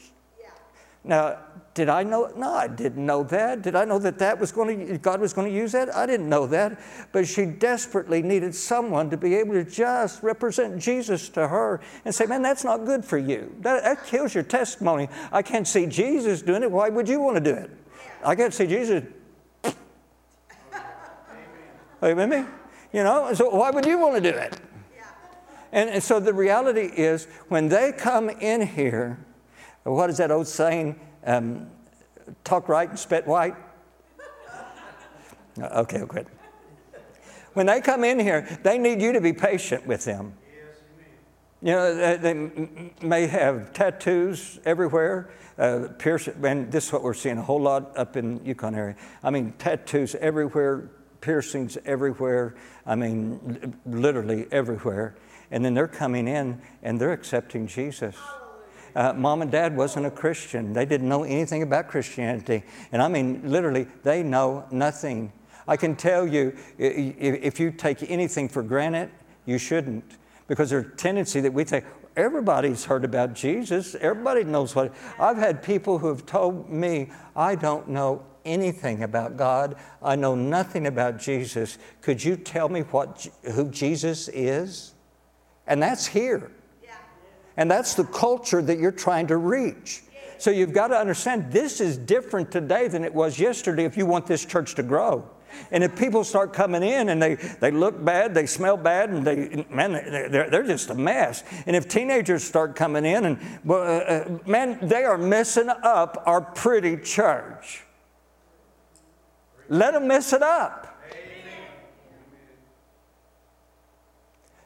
[1.03, 1.39] Now,
[1.73, 2.31] did I know?
[2.37, 3.63] No, I didn't know that.
[3.63, 5.95] Did I know that that was going to God was going to use that?
[5.95, 6.81] I didn't know that.
[7.13, 12.15] But she desperately needed someone to be able to just represent Jesus to her and
[12.15, 13.55] say, "Man, that's not good for you.
[13.61, 15.09] That, that kills your testimony.
[15.33, 16.71] I can't see Jesus doing it.
[16.71, 17.71] Why would you want to do it?
[18.25, 19.05] I can't see Jesus."
[22.03, 22.45] You with me?
[22.93, 24.59] You know, so why would you want to do it?
[25.73, 29.19] And, and so the reality is, when they come in here,
[29.85, 30.99] what is that old saying?
[31.25, 31.71] Um,
[32.45, 33.55] talk right and spit white?
[35.59, 36.27] okay, quit.
[37.55, 40.35] When they come in here, they need you to be patient with them.
[41.63, 42.51] You know, they,
[43.03, 45.89] may have tattoos everywhere, uh,
[46.43, 48.97] and this is what we're seeing a whole lot up in Yukon area.
[49.23, 52.55] I mean, tattoos everywhere, piercings everywhere.
[52.87, 55.17] I mean, literally everywhere.
[55.51, 58.17] And then they're coming in and they're accepting Jesus.
[58.95, 60.73] Uh, mom and dad wasn't a Christian.
[60.73, 62.63] They didn't know anything about Christianity.
[62.93, 65.33] And I mean, literally, they know nothing.
[65.69, 69.11] I can tell you, if you take anything for granted,
[69.47, 70.19] you shouldn't.
[70.49, 71.85] Because there's a tendency that we think,
[72.17, 73.95] everybody's heard about Jesus.
[73.95, 74.95] Everybody knows what.
[75.19, 79.77] I've had people who have told me, I don't know anything about God.
[80.03, 81.79] I know nothing about Jesus.
[82.01, 84.95] Could you tell me what, who Jesus is?
[85.67, 86.51] And that's here.
[87.57, 90.03] And that's the culture that you're trying to reach.
[90.39, 94.07] So you've got to understand this is different today than it was yesterday if you
[94.07, 95.29] want this church to grow.
[95.71, 99.27] And if people start coming in and they, they look bad, they smell bad, and
[99.27, 101.45] they, man, they're, they're just a mess.
[101.67, 103.39] And if teenagers start coming in and,
[103.69, 107.83] uh, uh, man, they are messing up our pretty church.
[109.69, 110.80] Let them mess it up.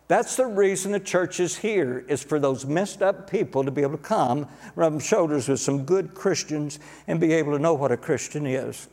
[0.07, 3.83] That's the reason the church is here, is for those messed up people to be
[3.83, 4.47] able to come,
[4.77, 8.89] rub shoulders with some good Christians, and be able to know what a Christian is.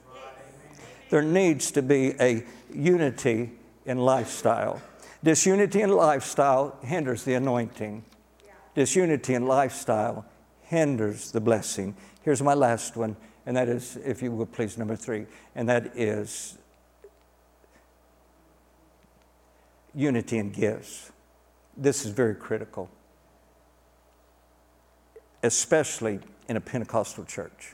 [1.09, 3.51] There needs to be a unity
[3.85, 4.81] in lifestyle.
[5.21, 8.05] Disunity in lifestyle hinders the anointing.
[8.73, 10.25] Disunity in lifestyle
[10.61, 11.95] hinders the blessing.
[12.21, 15.97] Here's my last one, and that is, if you will please, number three, and that
[15.97, 16.57] is
[19.93, 21.11] unity in gifts.
[21.77, 22.89] This is very critical,
[25.43, 27.73] especially in a Pentecostal church.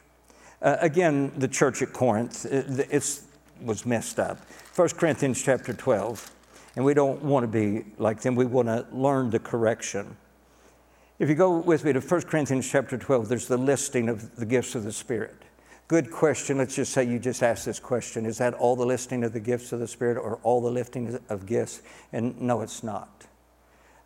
[0.61, 3.23] Uh, again, the church at Corinth, it it's,
[3.61, 4.39] was messed up.
[4.75, 6.31] 1 Corinthians chapter 12,
[6.75, 8.35] and we don't want to be like them.
[8.35, 10.15] We want to learn the correction.
[11.19, 14.45] If you go with me to 1 Corinthians chapter 12, there's the listing of the
[14.45, 15.43] gifts of the Spirit.
[15.87, 16.57] Good question.
[16.57, 19.39] Let's just say you just asked this question Is that all the listing of the
[19.39, 21.81] gifts of the Spirit or all the lifting of gifts?
[22.11, 23.25] And no, it's not.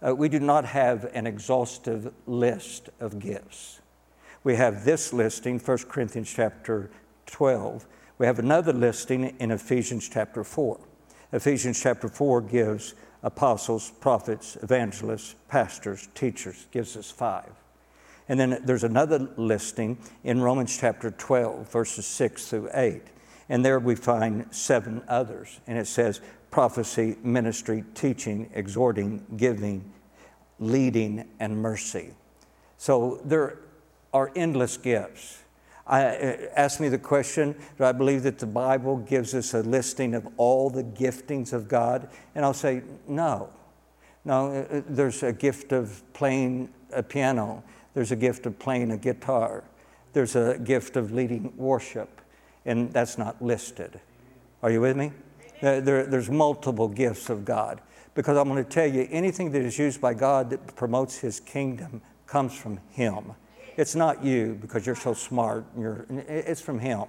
[0.06, 3.82] Uh, we do not have an exhaustive list of gifts.
[4.44, 6.90] We have this listing, 1 Corinthians chapter
[7.28, 7.88] 12.
[8.18, 10.80] We have another listing in Ephesians chapter 4.
[11.32, 17.61] Ephesians chapter 4 gives apostles, prophets, evangelists, pastors, teachers, gives us five.
[18.32, 23.02] And then there's another listing in Romans chapter 12, verses 6 through 8.
[23.50, 25.60] And there we find seven others.
[25.68, 29.92] And it says prophecy, ministry, teaching, exhorting, giving,
[30.60, 32.12] leading, and mercy.
[32.78, 33.58] So there
[34.14, 35.40] are endless gifts.
[35.86, 39.62] I, uh, ask me the question Do I believe that the Bible gives us a
[39.62, 42.08] listing of all the giftings of God?
[42.34, 43.50] And I'll say, No.
[44.24, 47.64] No, uh, uh, there's a gift of playing a piano,
[47.94, 49.64] there's a gift of playing a guitar,
[50.14, 52.22] there's a gift of leading worship,
[52.66, 54.00] and that's not listed.
[54.62, 55.12] Are you with me?
[55.62, 57.82] There, there- there's multiple gifts of God.
[58.14, 61.40] Because I'm going to tell you, anything that is used by God that promotes His
[61.40, 63.34] kingdom comes from Him.
[63.78, 65.66] It's not you because you're so smart.
[65.78, 67.06] You're, it's from Him.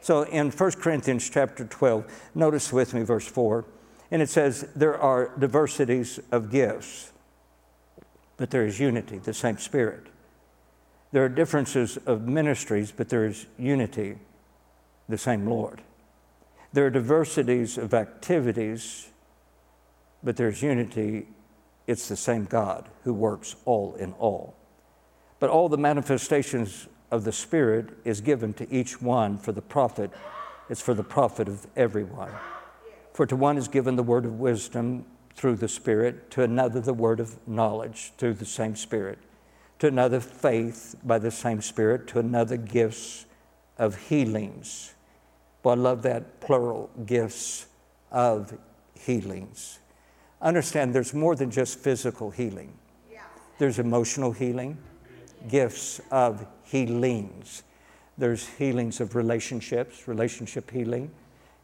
[0.00, 3.64] So in 1 Corinthians chapter 12, notice with me verse 4,
[4.10, 7.12] and it says, There are diversities of gifts,
[8.36, 10.08] but there is unity, the same Spirit.
[11.12, 14.18] There are differences of ministries, but there is unity,
[15.08, 15.82] the same Lord.
[16.72, 19.08] There are diversities of activities,
[20.22, 21.28] but there's unity.
[21.86, 24.54] It's the same God who works all in all.
[25.38, 30.10] But all the manifestations of the Spirit is given to each one for the profit.
[30.70, 32.30] It's for the profit of everyone.
[33.12, 35.04] For to one is given the word of wisdom
[35.34, 39.18] through the Spirit, to another the word of knowledge through the same Spirit,
[39.82, 43.26] to another faith by the same Spirit, to another gifts
[43.78, 44.94] of healings.
[45.64, 47.66] Well, I love that plural gifts
[48.12, 48.56] of
[48.94, 49.80] healings.
[50.40, 52.72] Understand there's more than just physical healing,
[53.58, 54.78] there's emotional healing,
[55.48, 57.64] gifts of healings.
[58.16, 61.10] There's healings of relationships, relationship healing,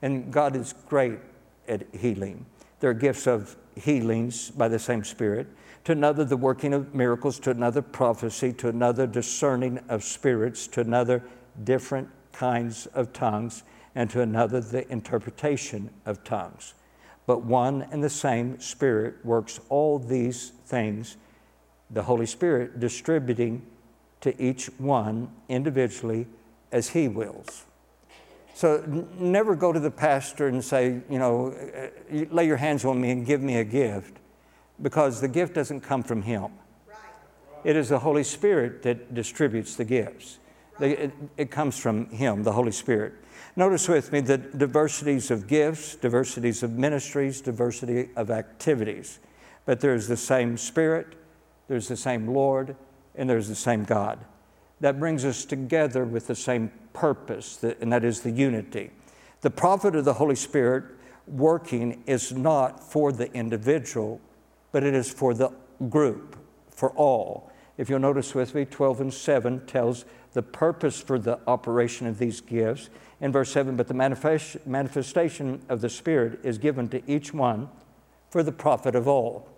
[0.02, 1.20] and God is great
[1.68, 2.46] at healing.
[2.80, 5.46] There are gifts of healings by the same Spirit.
[5.88, 10.82] To another, the working of miracles, to another, prophecy, to another, discerning of spirits, to
[10.82, 11.22] another,
[11.64, 13.62] different kinds of tongues,
[13.94, 16.74] and to another, the interpretation of tongues.
[17.24, 21.16] But one and the same Spirit works all these things,
[21.88, 23.64] the Holy Spirit distributing
[24.20, 26.26] to each one individually
[26.70, 27.64] as He wills.
[28.52, 28.84] So
[29.18, 33.10] never go to the pastor and say, you know, uh, lay your hands on me
[33.10, 34.18] and give me a gift,
[34.80, 36.52] because the gift doesn't come from Him.
[37.64, 40.38] It is the Holy Spirit that distributes the gifts.
[40.80, 43.14] It, it comes from Him, the Holy Spirit.
[43.56, 49.18] Notice with me the diversities of gifts, diversities of ministries, diversity of activities.
[49.64, 51.14] But there's the same Spirit,
[51.66, 52.76] there's the same Lord,
[53.16, 54.24] and there's the same God.
[54.80, 58.90] That brings us together with the same purpose, and that is the unity.
[59.40, 60.84] The profit of the Holy Spirit
[61.26, 64.20] working is not for the individual,
[64.72, 65.50] but it is for the
[65.88, 66.36] group,
[66.70, 67.50] for all.
[67.76, 72.18] If you'll notice with me, 12 and 7 tells the purpose for the operation of
[72.18, 72.90] these gifts.
[73.20, 77.68] In verse 7, but the manifest- manifestation of the Spirit is given to each one
[78.30, 79.48] for the profit of all.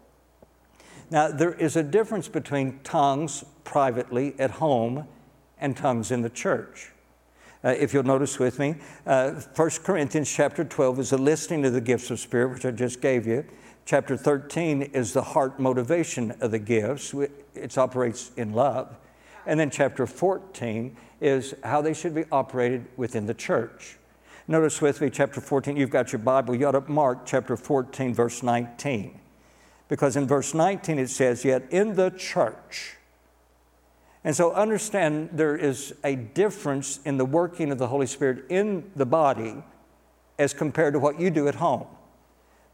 [1.10, 5.08] Now, there is a difference between tongues privately at home
[5.58, 6.92] and tongues in the church.
[7.62, 8.76] Uh, if you'll notice with me,
[9.06, 12.70] uh, 1 Corinthians chapter 12 is a listing of the gifts of Spirit, which I
[12.70, 13.44] just gave you.
[13.90, 17.12] Chapter 13 is the heart motivation of the gifts,
[17.56, 18.96] it operates in love.
[19.46, 23.98] And then chapter 14 is how they should be operated within the church.
[24.46, 28.14] Notice with me, chapter 14, you've got your Bible, you got to Mark chapter 14,
[28.14, 29.18] verse 19.
[29.88, 32.96] Because in verse 19 it says, Yet in the church.
[34.22, 38.88] And so understand there is a difference in the working of the Holy Spirit in
[38.94, 39.64] the body
[40.38, 41.88] as compared to what you do at home.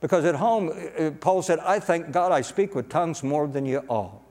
[0.00, 3.64] Because at home, uh, Paul said, I thank God I speak with tongues more than
[3.64, 4.22] you all.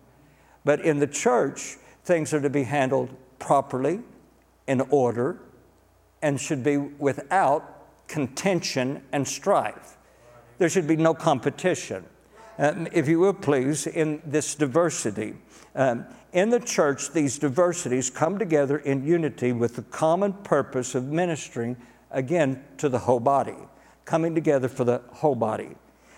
[0.64, 3.10] But in the church, things are to be handled
[3.40, 4.02] properly,
[4.68, 5.40] in order,
[6.22, 9.98] and should be without contention and strife.
[10.58, 12.06] There should be no competition.
[12.58, 15.36] Um, if you will, please, in this diversity.
[15.76, 21.06] Um, in the church, these diversities come together in unity with the common purpose of
[21.06, 21.76] ministering,
[22.12, 23.56] again, to the whole body,
[24.06, 25.76] coming together for the whole body.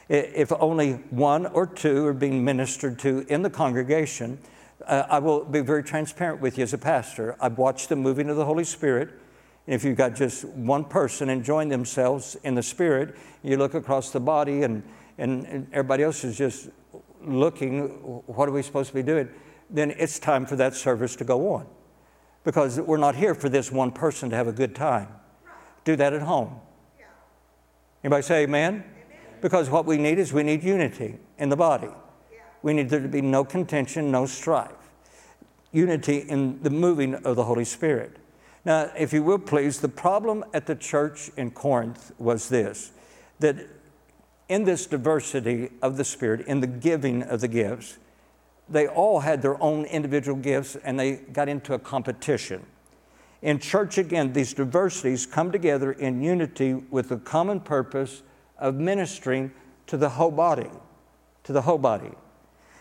[0.10, 4.40] If only one or two are being ministered to in the congregation,
[4.86, 7.36] uh, I will be very transparent with you as a pastor.
[7.42, 9.10] I've watched the moving of the Holy Spirit.
[9.66, 14.12] And if you've got just one person enjoying themselves in the Spirit, you look across
[14.12, 14.84] the body and,
[15.18, 16.70] and, and everybody else is just
[17.22, 17.90] looking,
[18.28, 19.28] what are we supposed to be doing?
[19.70, 21.68] Then it's time for that service to go on.
[22.46, 25.10] Because we're not here for this one person to have a good time.
[25.84, 26.62] Do that at home.
[28.08, 28.86] Anybody say amen?
[29.42, 31.90] Because what we need is we need unity in the body.
[32.62, 34.72] We need there to be no contention, no strife.
[35.74, 38.16] Unity in the moving of the Holy Spirit.
[38.64, 42.94] Now, if you will please, the problem at the church in Corinth was this
[43.40, 43.58] that
[44.48, 47.98] in this diversity of the Spirit, in the giving of the gifts,
[48.70, 52.66] they all had their own individual gifts and they got into a competition.
[53.42, 58.24] In church, again, these diversities come together in unity with the common purpose
[58.58, 59.52] of ministering
[59.88, 60.70] to the whole body,
[61.44, 62.12] to the whole body.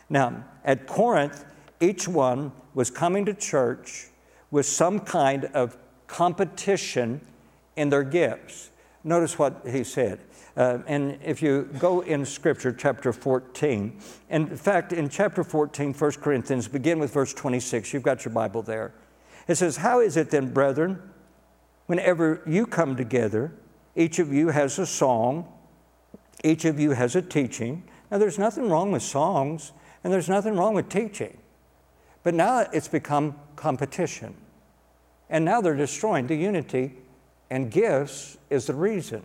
[0.08, 1.44] Now, at Corinth,
[1.80, 4.08] each one was coming to church
[4.50, 5.76] with some kind of
[6.06, 7.20] competition
[7.76, 8.70] in their gifts.
[9.04, 10.20] Notice what he said.
[10.56, 14.00] Uh, and if you go in Scripture, chapter 14,
[14.30, 17.92] in fact, in chapter 14, 1 Corinthians, begin with verse 26.
[17.92, 18.94] You've got your Bible there.
[19.48, 21.00] It says, How is it then, brethren,
[21.86, 23.52] whenever you come together,
[23.94, 25.46] each of you has a song,
[26.44, 27.82] each of you has a teaching.
[28.10, 29.72] Now, there's nothing wrong with songs,
[30.04, 31.36] and there's nothing wrong with teaching.
[32.22, 34.34] But now it's become competition.
[35.28, 36.94] And now they're destroying the unity,
[37.50, 39.22] and gifts is the reason.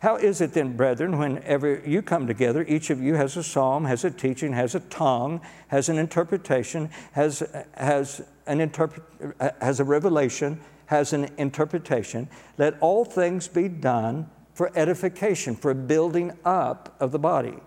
[0.00, 3.84] How is it then, brethren, whenever you come together, each of you has a psalm,
[3.84, 7.42] has a teaching, has a tongue, has an interpretation, has,
[7.74, 9.02] has, an interpret,
[9.38, 12.28] uh, has a revelation, has an interpretation?
[12.58, 17.58] Let all things be done for edification, for building up of the body.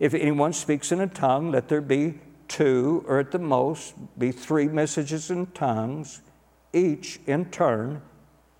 [0.00, 4.32] If anyone speaks in a tongue, let there be two, or at the most, be
[4.32, 6.20] three messages in tongues,
[6.72, 8.02] each in turn,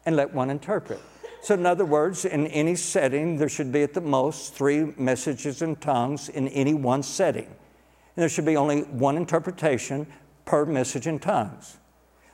[0.06, 1.00] and let one interpret.
[1.42, 5.62] So, in other words, in any setting, there should be at the most three messages
[5.62, 7.46] in tongues in any one setting.
[7.46, 10.06] And there should be only one interpretation
[10.46, 11.76] per message in tongues.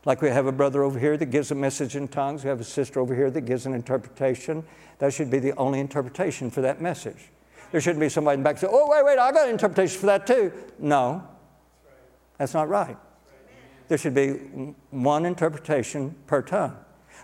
[0.05, 2.61] Like we have a brother over here that gives a message in tongues, we have
[2.61, 4.65] a sister over here that gives an interpretation.
[4.99, 7.31] That should be the only interpretation for that message.
[7.73, 9.99] There shouldn't be somebody in the back say, Oh, wait, wait, I got an interpretation
[9.99, 10.53] for that too.
[10.79, 11.27] No,
[12.39, 12.97] that's not right.
[13.89, 14.31] There should be
[14.91, 16.77] one interpretation per tongue.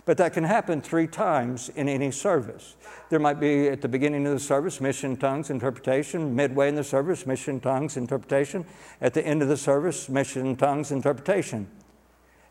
[0.05, 2.77] But that can happen three times in any service.
[3.11, 6.35] There might be at the beginning of the service, mission, tongues, interpretation.
[6.35, 8.65] Midway in the service, mission, tongues, interpretation.
[9.01, 11.69] At the end of the service, mission, tongues, interpretation.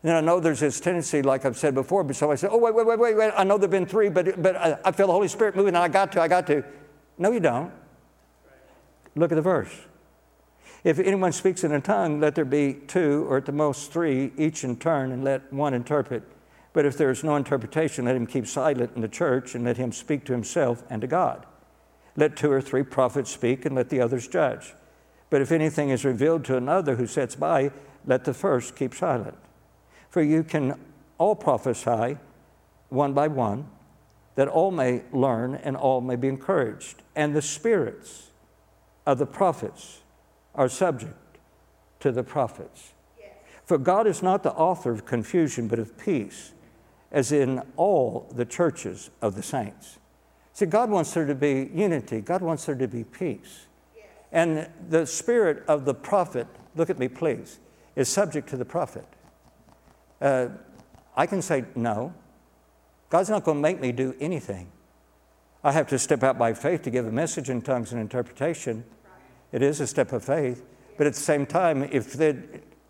[0.02, 2.74] And I know there's this tendency, like I've said before, but somebody said, oh, wait,
[2.74, 3.32] wait, wait, wait, wait.
[3.36, 5.74] I know there have been three, but, but I, I feel the Holy Spirit moving,
[5.74, 6.64] and I got to, I got to.
[7.18, 7.72] No, you don't.
[9.16, 9.72] Look at the verse.
[10.84, 14.32] If anyone speaks in a tongue, let there be two, or at the most three,
[14.36, 16.22] each in turn, and let one interpret.
[16.72, 19.76] But if there is no interpretation, let him keep silent in the church, and let
[19.76, 21.46] him speak to himself and to God.
[22.16, 24.74] Let two or three prophets speak, and let the others judge.
[25.30, 27.70] But if anything is revealed to another who sits by,
[28.06, 29.36] let the first keep silent.
[30.08, 30.78] For you can
[31.18, 32.18] all prophesy
[32.88, 33.68] one by one,
[34.36, 37.02] that all may learn and all may be encouraged.
[37.16, 38.30] And the spirits
[39.04, 40.00] of the prophets
[40.54, 41.16] are subject
[42.00, 42.92] to the prophets.
[43.64, 46.52] For God is not the author of confusion, but of peace,
[47.10, 49.98] as in all the churches of the saints.
[50.52, 53.66] See, God wants there to be unity, God wants there to be peace.
[54.30, 57.58] And the spirit of the prophet, look at me please,
[57.96, 59.06] is subject to the prophet.
[60.20, 60.48] Uh,
[61.16, 62.12] I can say no.
[63.08, 64.70] God's not going to make me do anything.
[65.64, 68.84] I have to step out by faith to give a message in tongues and interpretation.
[69.50, 70.64] It is a step of faith.
[70.96, 72.36] But at the same time, if the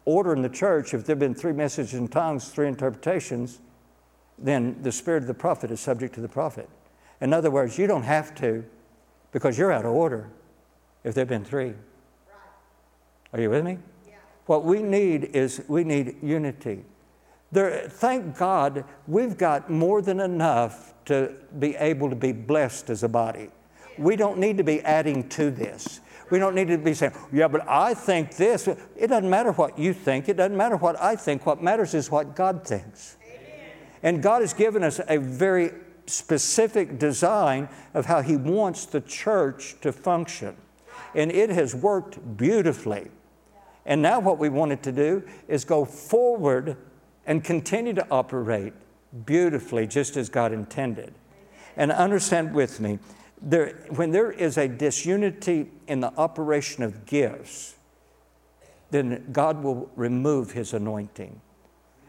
[0.05, 3.61] order in the church, if there have been three messages in tongues, three interpretations,
[4.39, 6.69] then the spirit of the prophet is subject to the prophet.
[7.21, 8.65] In other words, you don't have to
[9.33, 10.29] because you're out of order
[11.05, 11.75] if there have been three.
[13.33, 13.79] Are you with me?
[14.07, 14.15] Yeah.
[14.47, 16.85] What we need is we need unity.
[17.51, 23.03] There, thank God we've got more than enough to be able to be blessed as
[23.03, 23.51] a body.
[23.99, 26.01] We don't need to be adding to this.
[26.31, 28.69] We don't need to be saying, yeah, but I think this.
[28.69, 30.29] It doesn't matter what you think.
[30.29, 31.47] It doesn't matter what I think.
[31.47, 33.17] What matters is what God thinks.
[34.03, 35.73] And God has given us a very
[36.07, 40.57] specific design of how He wants the church to function.
[41.15, 43.11] And it has worked beautifully.
[43.87, 46.77] And now, what we wanted to do is go forward
[47.27, 48.75] and continue to operate
[49.25, 51.15] beautifully, just as God intended.
[51.77, 52.99] And understand with me,
[53.41, 57.77] there, when there is a disunity in the operation of gifts,
[58.91, 61.41] then God will remove His anointing.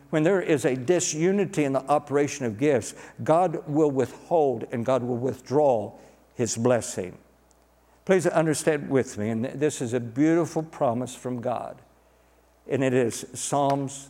[0.10, 5.04] When there is a disunity in the operation of gifts, God will withhold and God
[5.04, 5.94] will withdraw
[6.36, 7.18] His blessing.
[8.06, 11.80] Please understand with me, and this is a beautiful promise from God,
[12.68, 14.10] and it is Psalms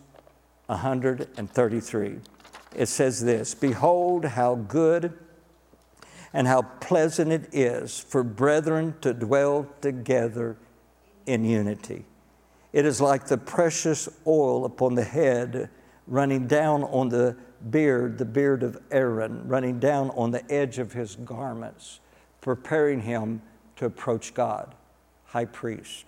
[0.68, 2.20] 133.
[2.76, 5.18] It says this Behold, how good
[6.32, 10.56] and how pleasant it is for brethren to dwell together
[11.26, 12.06] in unity.
[12.72, 15.70] It is like the precious oil upon the head
[16.10, 17.38] running down on the
[17.70, 22.00] beard, the beard of Aaron, running down on the edge of his garments,
[22.42, 23.42] preparing him
[23.76, 24.74] to approach God,
[25.26, 26.06] high priest.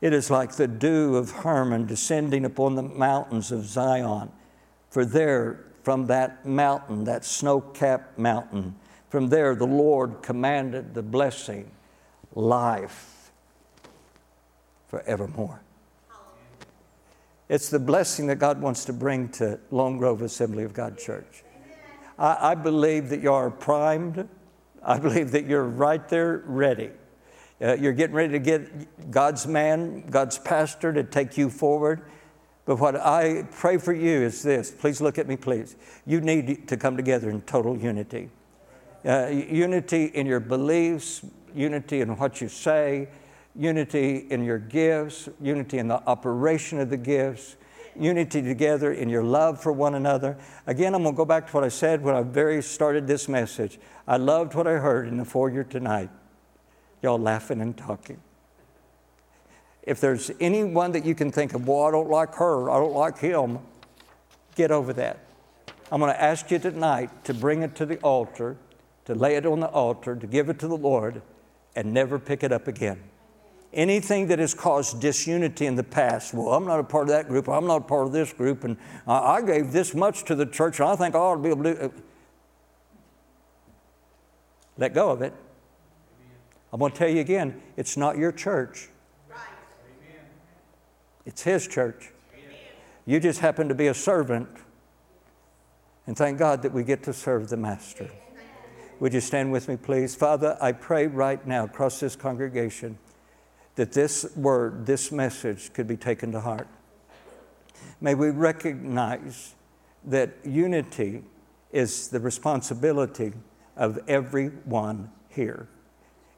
[0.00, 4.30] It is like the dew of Hermon descending upon the mountains of Zion.
[4.88, 8.76] For there, from that mountain, that snow capped mountain,
[9.08, 11.70] from there the Lord commanded the blessing,
[12.34, 13.32] life
[14.88, 15.60] forevermore.
[17.50, 21.42] It's the blessing that God wants to bring to Lone Grove Assembly of God Church.
[22.16, 24.28] I, I believe that you are primed.
[24.84, 26.92] I believe that you're right there ready.
[27.60, 32.02] Uh, you're getting ready to get God's man, God's pastor to take you forward.
[32.66, 35.74] But what I pray for you is this please look at me, please.
[36.06, 38.30] You need to come together in total unity.
[39.04, 41.22] Uh, unity in your beliefs,
[41.52, 43.08] unity in what you say,
[43.60, 47.56] unity in your gifts, unity in the operation of the gifts,
[47.94, 50.38] unity together in your love for one another.
[50.66, 53.28] Again, I'm going to go back to what I said when I very started this
[53.28, 53.78] message.
[54.08, 56.08] I loved what I heard in the foyer tonight.
[57.02, 58.18] Y'all laughing and talking.
[59.82, 62.94] If there's anyone that you can think of, well, I don't like her, I don't
[62.94, 63.58] like him,
[64.54, 65.18] get over that.
[65.92, 68.56] I'm going to ask you tonight to bring it to the altar,
[69.04, 71.20] to lay it on the altar, to give it to the Lord,
[71.76, 73.02] and never pick it up again.
[73.72, 77.28] Anything that has caused disunity in the past, well, I'm not a part of that
[77.28, 78.76] group, I'm not a part of this group, and
[79.06, 81.62] I gave this much to the church, and I think I ought to be able
[81.62, 81.82] to it.
[81.82, 81.88] Uh,
[84.76, 85.32] let go of it.
[86.72, 88.88] I'm going to tell you again it's not your church,
[91.24, 92.10] it's His church.
[93.06, 94.48] You just happen to be a servant,
[96.08, 98.10] and thank God that we get to serve the Master.
[98.98, 100.16] Would you stand with me, please?
[100.16, 102.98] Father, I pray right now across this congregation
[103.76, 106.68] that this word, this message could be taken to heart.
[108.00, 109.54] May we recognize
[110.04, 111.24] that unity
[111.72, 113.32] is the responsibility
[113.76, 115.68] of everyone here.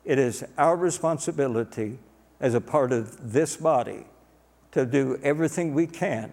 [0.05, 1.99] It is our responsibility
[2.41, 4.05] as a part of this body
[4.73, 6.33] to do everything we can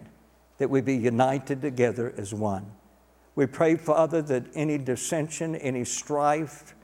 [0.58, 2.70] that we be united together as one.
[3.34, 6.74] We pray, Father, that any dissension, any strife,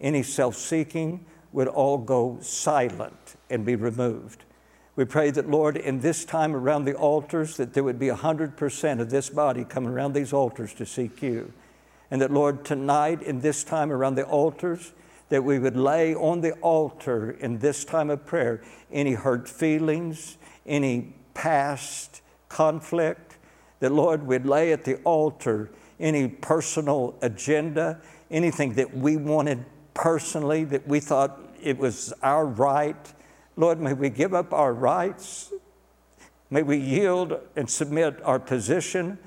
[0.00, 4.44] any self seeking would all go silent and be removed.
[4.94, 9.00] We pray that, Lord, in this time around the altars, that there would be 100%
[9.00, 11.54] of this body coming around these altars to seek you.
[12.10, 14.92] And that, Lord, tonight in this time around the altars,
[15.30, 18.62] that we would lay on the altar in this time of prayer
[18.92, 22.20] any hurt feelings, any past
[22.50, 23.38] conflict,
[23.80, 27.98] that, Lord, we'd lay at the altar any personal agenda,
[28.30, 29.64] anything that we wanted
[29.94, 33.12] personally, that we thought it was our right.
[33.56, 35.52] Lord, may we give up our rights.
[36.48, 39.18] May we yield and submit our position.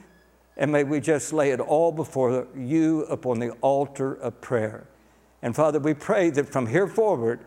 [0.56, 4.88] And may we just lay it all before you upon the altar of prayer.
[5.42, 7.42] And Father, we pray that from here forward,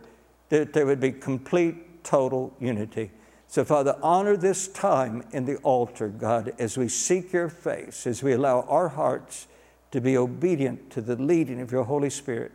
[0.51, 3.11] that there would be complete, total unity.
[3.49, 8.23] So, Father, honor this time in the altar, God, as we seek your face, as
[8.23, 9.47] we allow our hearts
[9.91, 12.53] to be obedient to the leading of your Holy Spirit,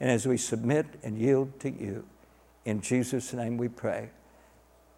[0.00, 2.04] and as we submit and yield to you.
[2.64, 4.10] In Jesus' name we pray.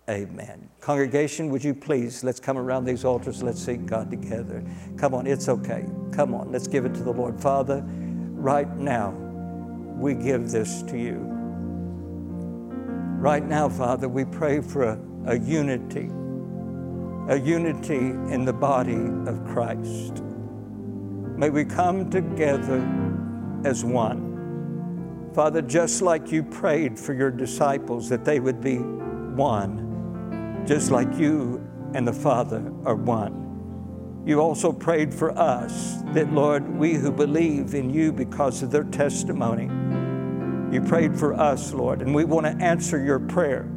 [0.09, 0.69] Amen.
[0.81, 4.65] Congregation, would you please, let's come around these altars, let's seek God together.
[4.97, 5.87] Come on, it's okay.
[6.13, 7.41] Come on, let's give it to the Lord.
[7.41, 11.27] Father, right now, we give this to you.
[13.21, 16.11] Right now, Father, we pray for a, a unity,
[17.29, 17.99] a unity
[18.35, 20.25] in the body of Christ.
[21.37, 22.81] May we come together
[23.65, 24.30] as one.
[25.35, 31.13] Father, just like you prayed for your disciples that they would be one, just like
[31.17, 34.23] you and the Father are one.
[34.27, 38.85] You also prayed for us that, Lord, we who believe in you because of their
[38.85, 39.65] testimony,
[40.75, 43.69] you prayed for us, Lord, and we want to answer your prayer.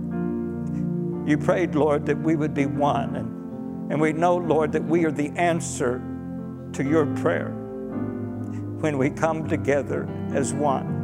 [1.25, 5.05] You prayed, Lord, that we would be one, and, and we know, Lord, that we
[5.05, 6.01] are the answer
[6.73, 7.49] to your prayer
[8.80, 11.02] when we come together as one.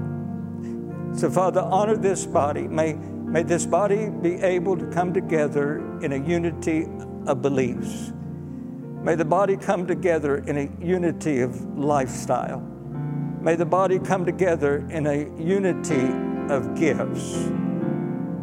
[1.14, 2.68] So, Father, honor this body.
[2.68, 6.88] May, may this body be able to come together in a unity
[7.28, 8.14] of beliefs.
[9.04, 12.60] May the body come together in a unity of lifestyle.
[13.42, 16.10] May the body come together in a unity
[16.54, 17.50] of gifts.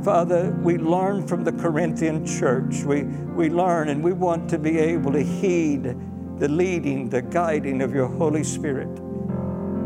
[0.02, 2.84] Father, we learn from the Corinthian church.
[2.84, 5.97] We, we learn and we want to be able to heed
[6.38, 8.88] the leading, the guiding of your Holy Spirit.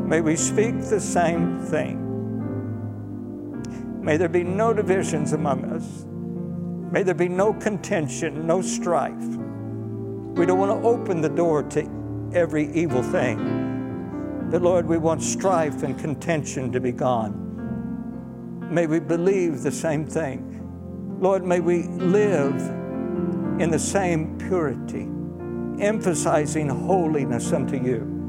[0.07, 2.00] May we speak the same thing.
[4.01, 6.07] May there be no divisions among us.
[6.93, 9.15] May there be no contention, no strife.
[9.21, 14.49] We don't want to open the door to every evil thing.
[14.51, 18.69] But Lord, we want strife and contention to be gone.
[18.71, 21.19] May we believe the same thing.
[21.21, 22.57] Lord, may we live
[23.61, 25.07] in the same purity,
[25.85, 28.20] emphasizing holiness unto you.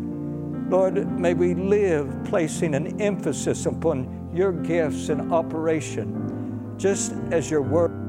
[0.71, 7.61] Lord, may we live placing an emphasis upon your gifts and operation, just as your
[7.61, 8.00] word.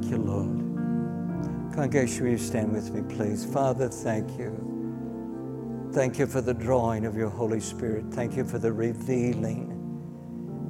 [0.00, 1.74] Thank you, Lord.
[1.74, 3.44] Congregation, will you stand with me, please?
[3.44, 5.90] Father, thank you.
[5.92, 8.04] Thank you for the drawing of your Holy Spirit.
[8.12, 9.74] Thank you for the revealing.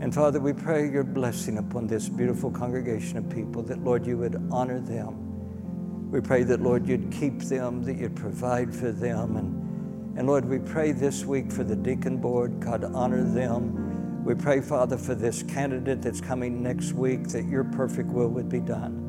[0.00, 4.16] And Father, we pray your blessing upon this beautiful congregation of people, that, Lord, you
[4.16, 6.10] would honor them.
[6.10, 9.36] We pray that, Lord, you'd keep them, that you'd provide for them.
[9.36, 12.60] And, and Lord, we pray this week for the deacon board.
[12.60, 14.24] God, honor them.
[14.24, 18.48] We pray, Father, for this candidate that's coming next week, that your perfect will would
[18.48, 19.07] be done.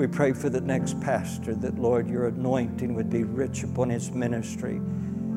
[0.00, 4.10] We pray for the next pastor, that, Lord, your anointing would be rich upon his
[4.10, 4.80] ministry,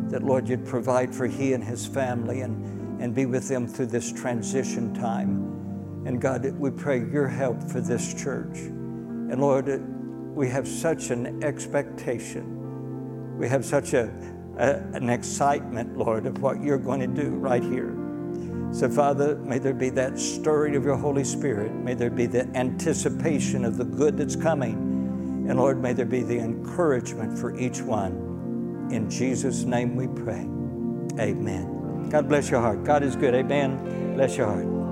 [0.08, 3.88] that, Lord, you'd provide for he and his family and, and be with them through
[3.88, 6.04] this transition time.
[6.06, 8.56] And God, we pray your help for this church.
[8.56, 9.68] And Lord,
[10.34, 13.38] we have such an expectation.
[13.38, 14.14] We have such a,
[14.58, 18.03] a, an excitement, Lord, of what you're going to do right here.
[18.74, 21.72] So, Father, may there be that stirring of your Holy Spirit.
[21.72, 24.74] May there be the anticipation of the good that's coming.
[25.48, 28.90] And Lord, may there be the encouragement for each one.
[28.92, 30.48] In Jesus' name we pray.
[31.22, 32.10] Amen.
[32.10, 32.84] God bless your heart.
[32.84, 33.36] God is good.
[33.36, 34.16] Amen.
[34.16, 34.83] Bless your heart.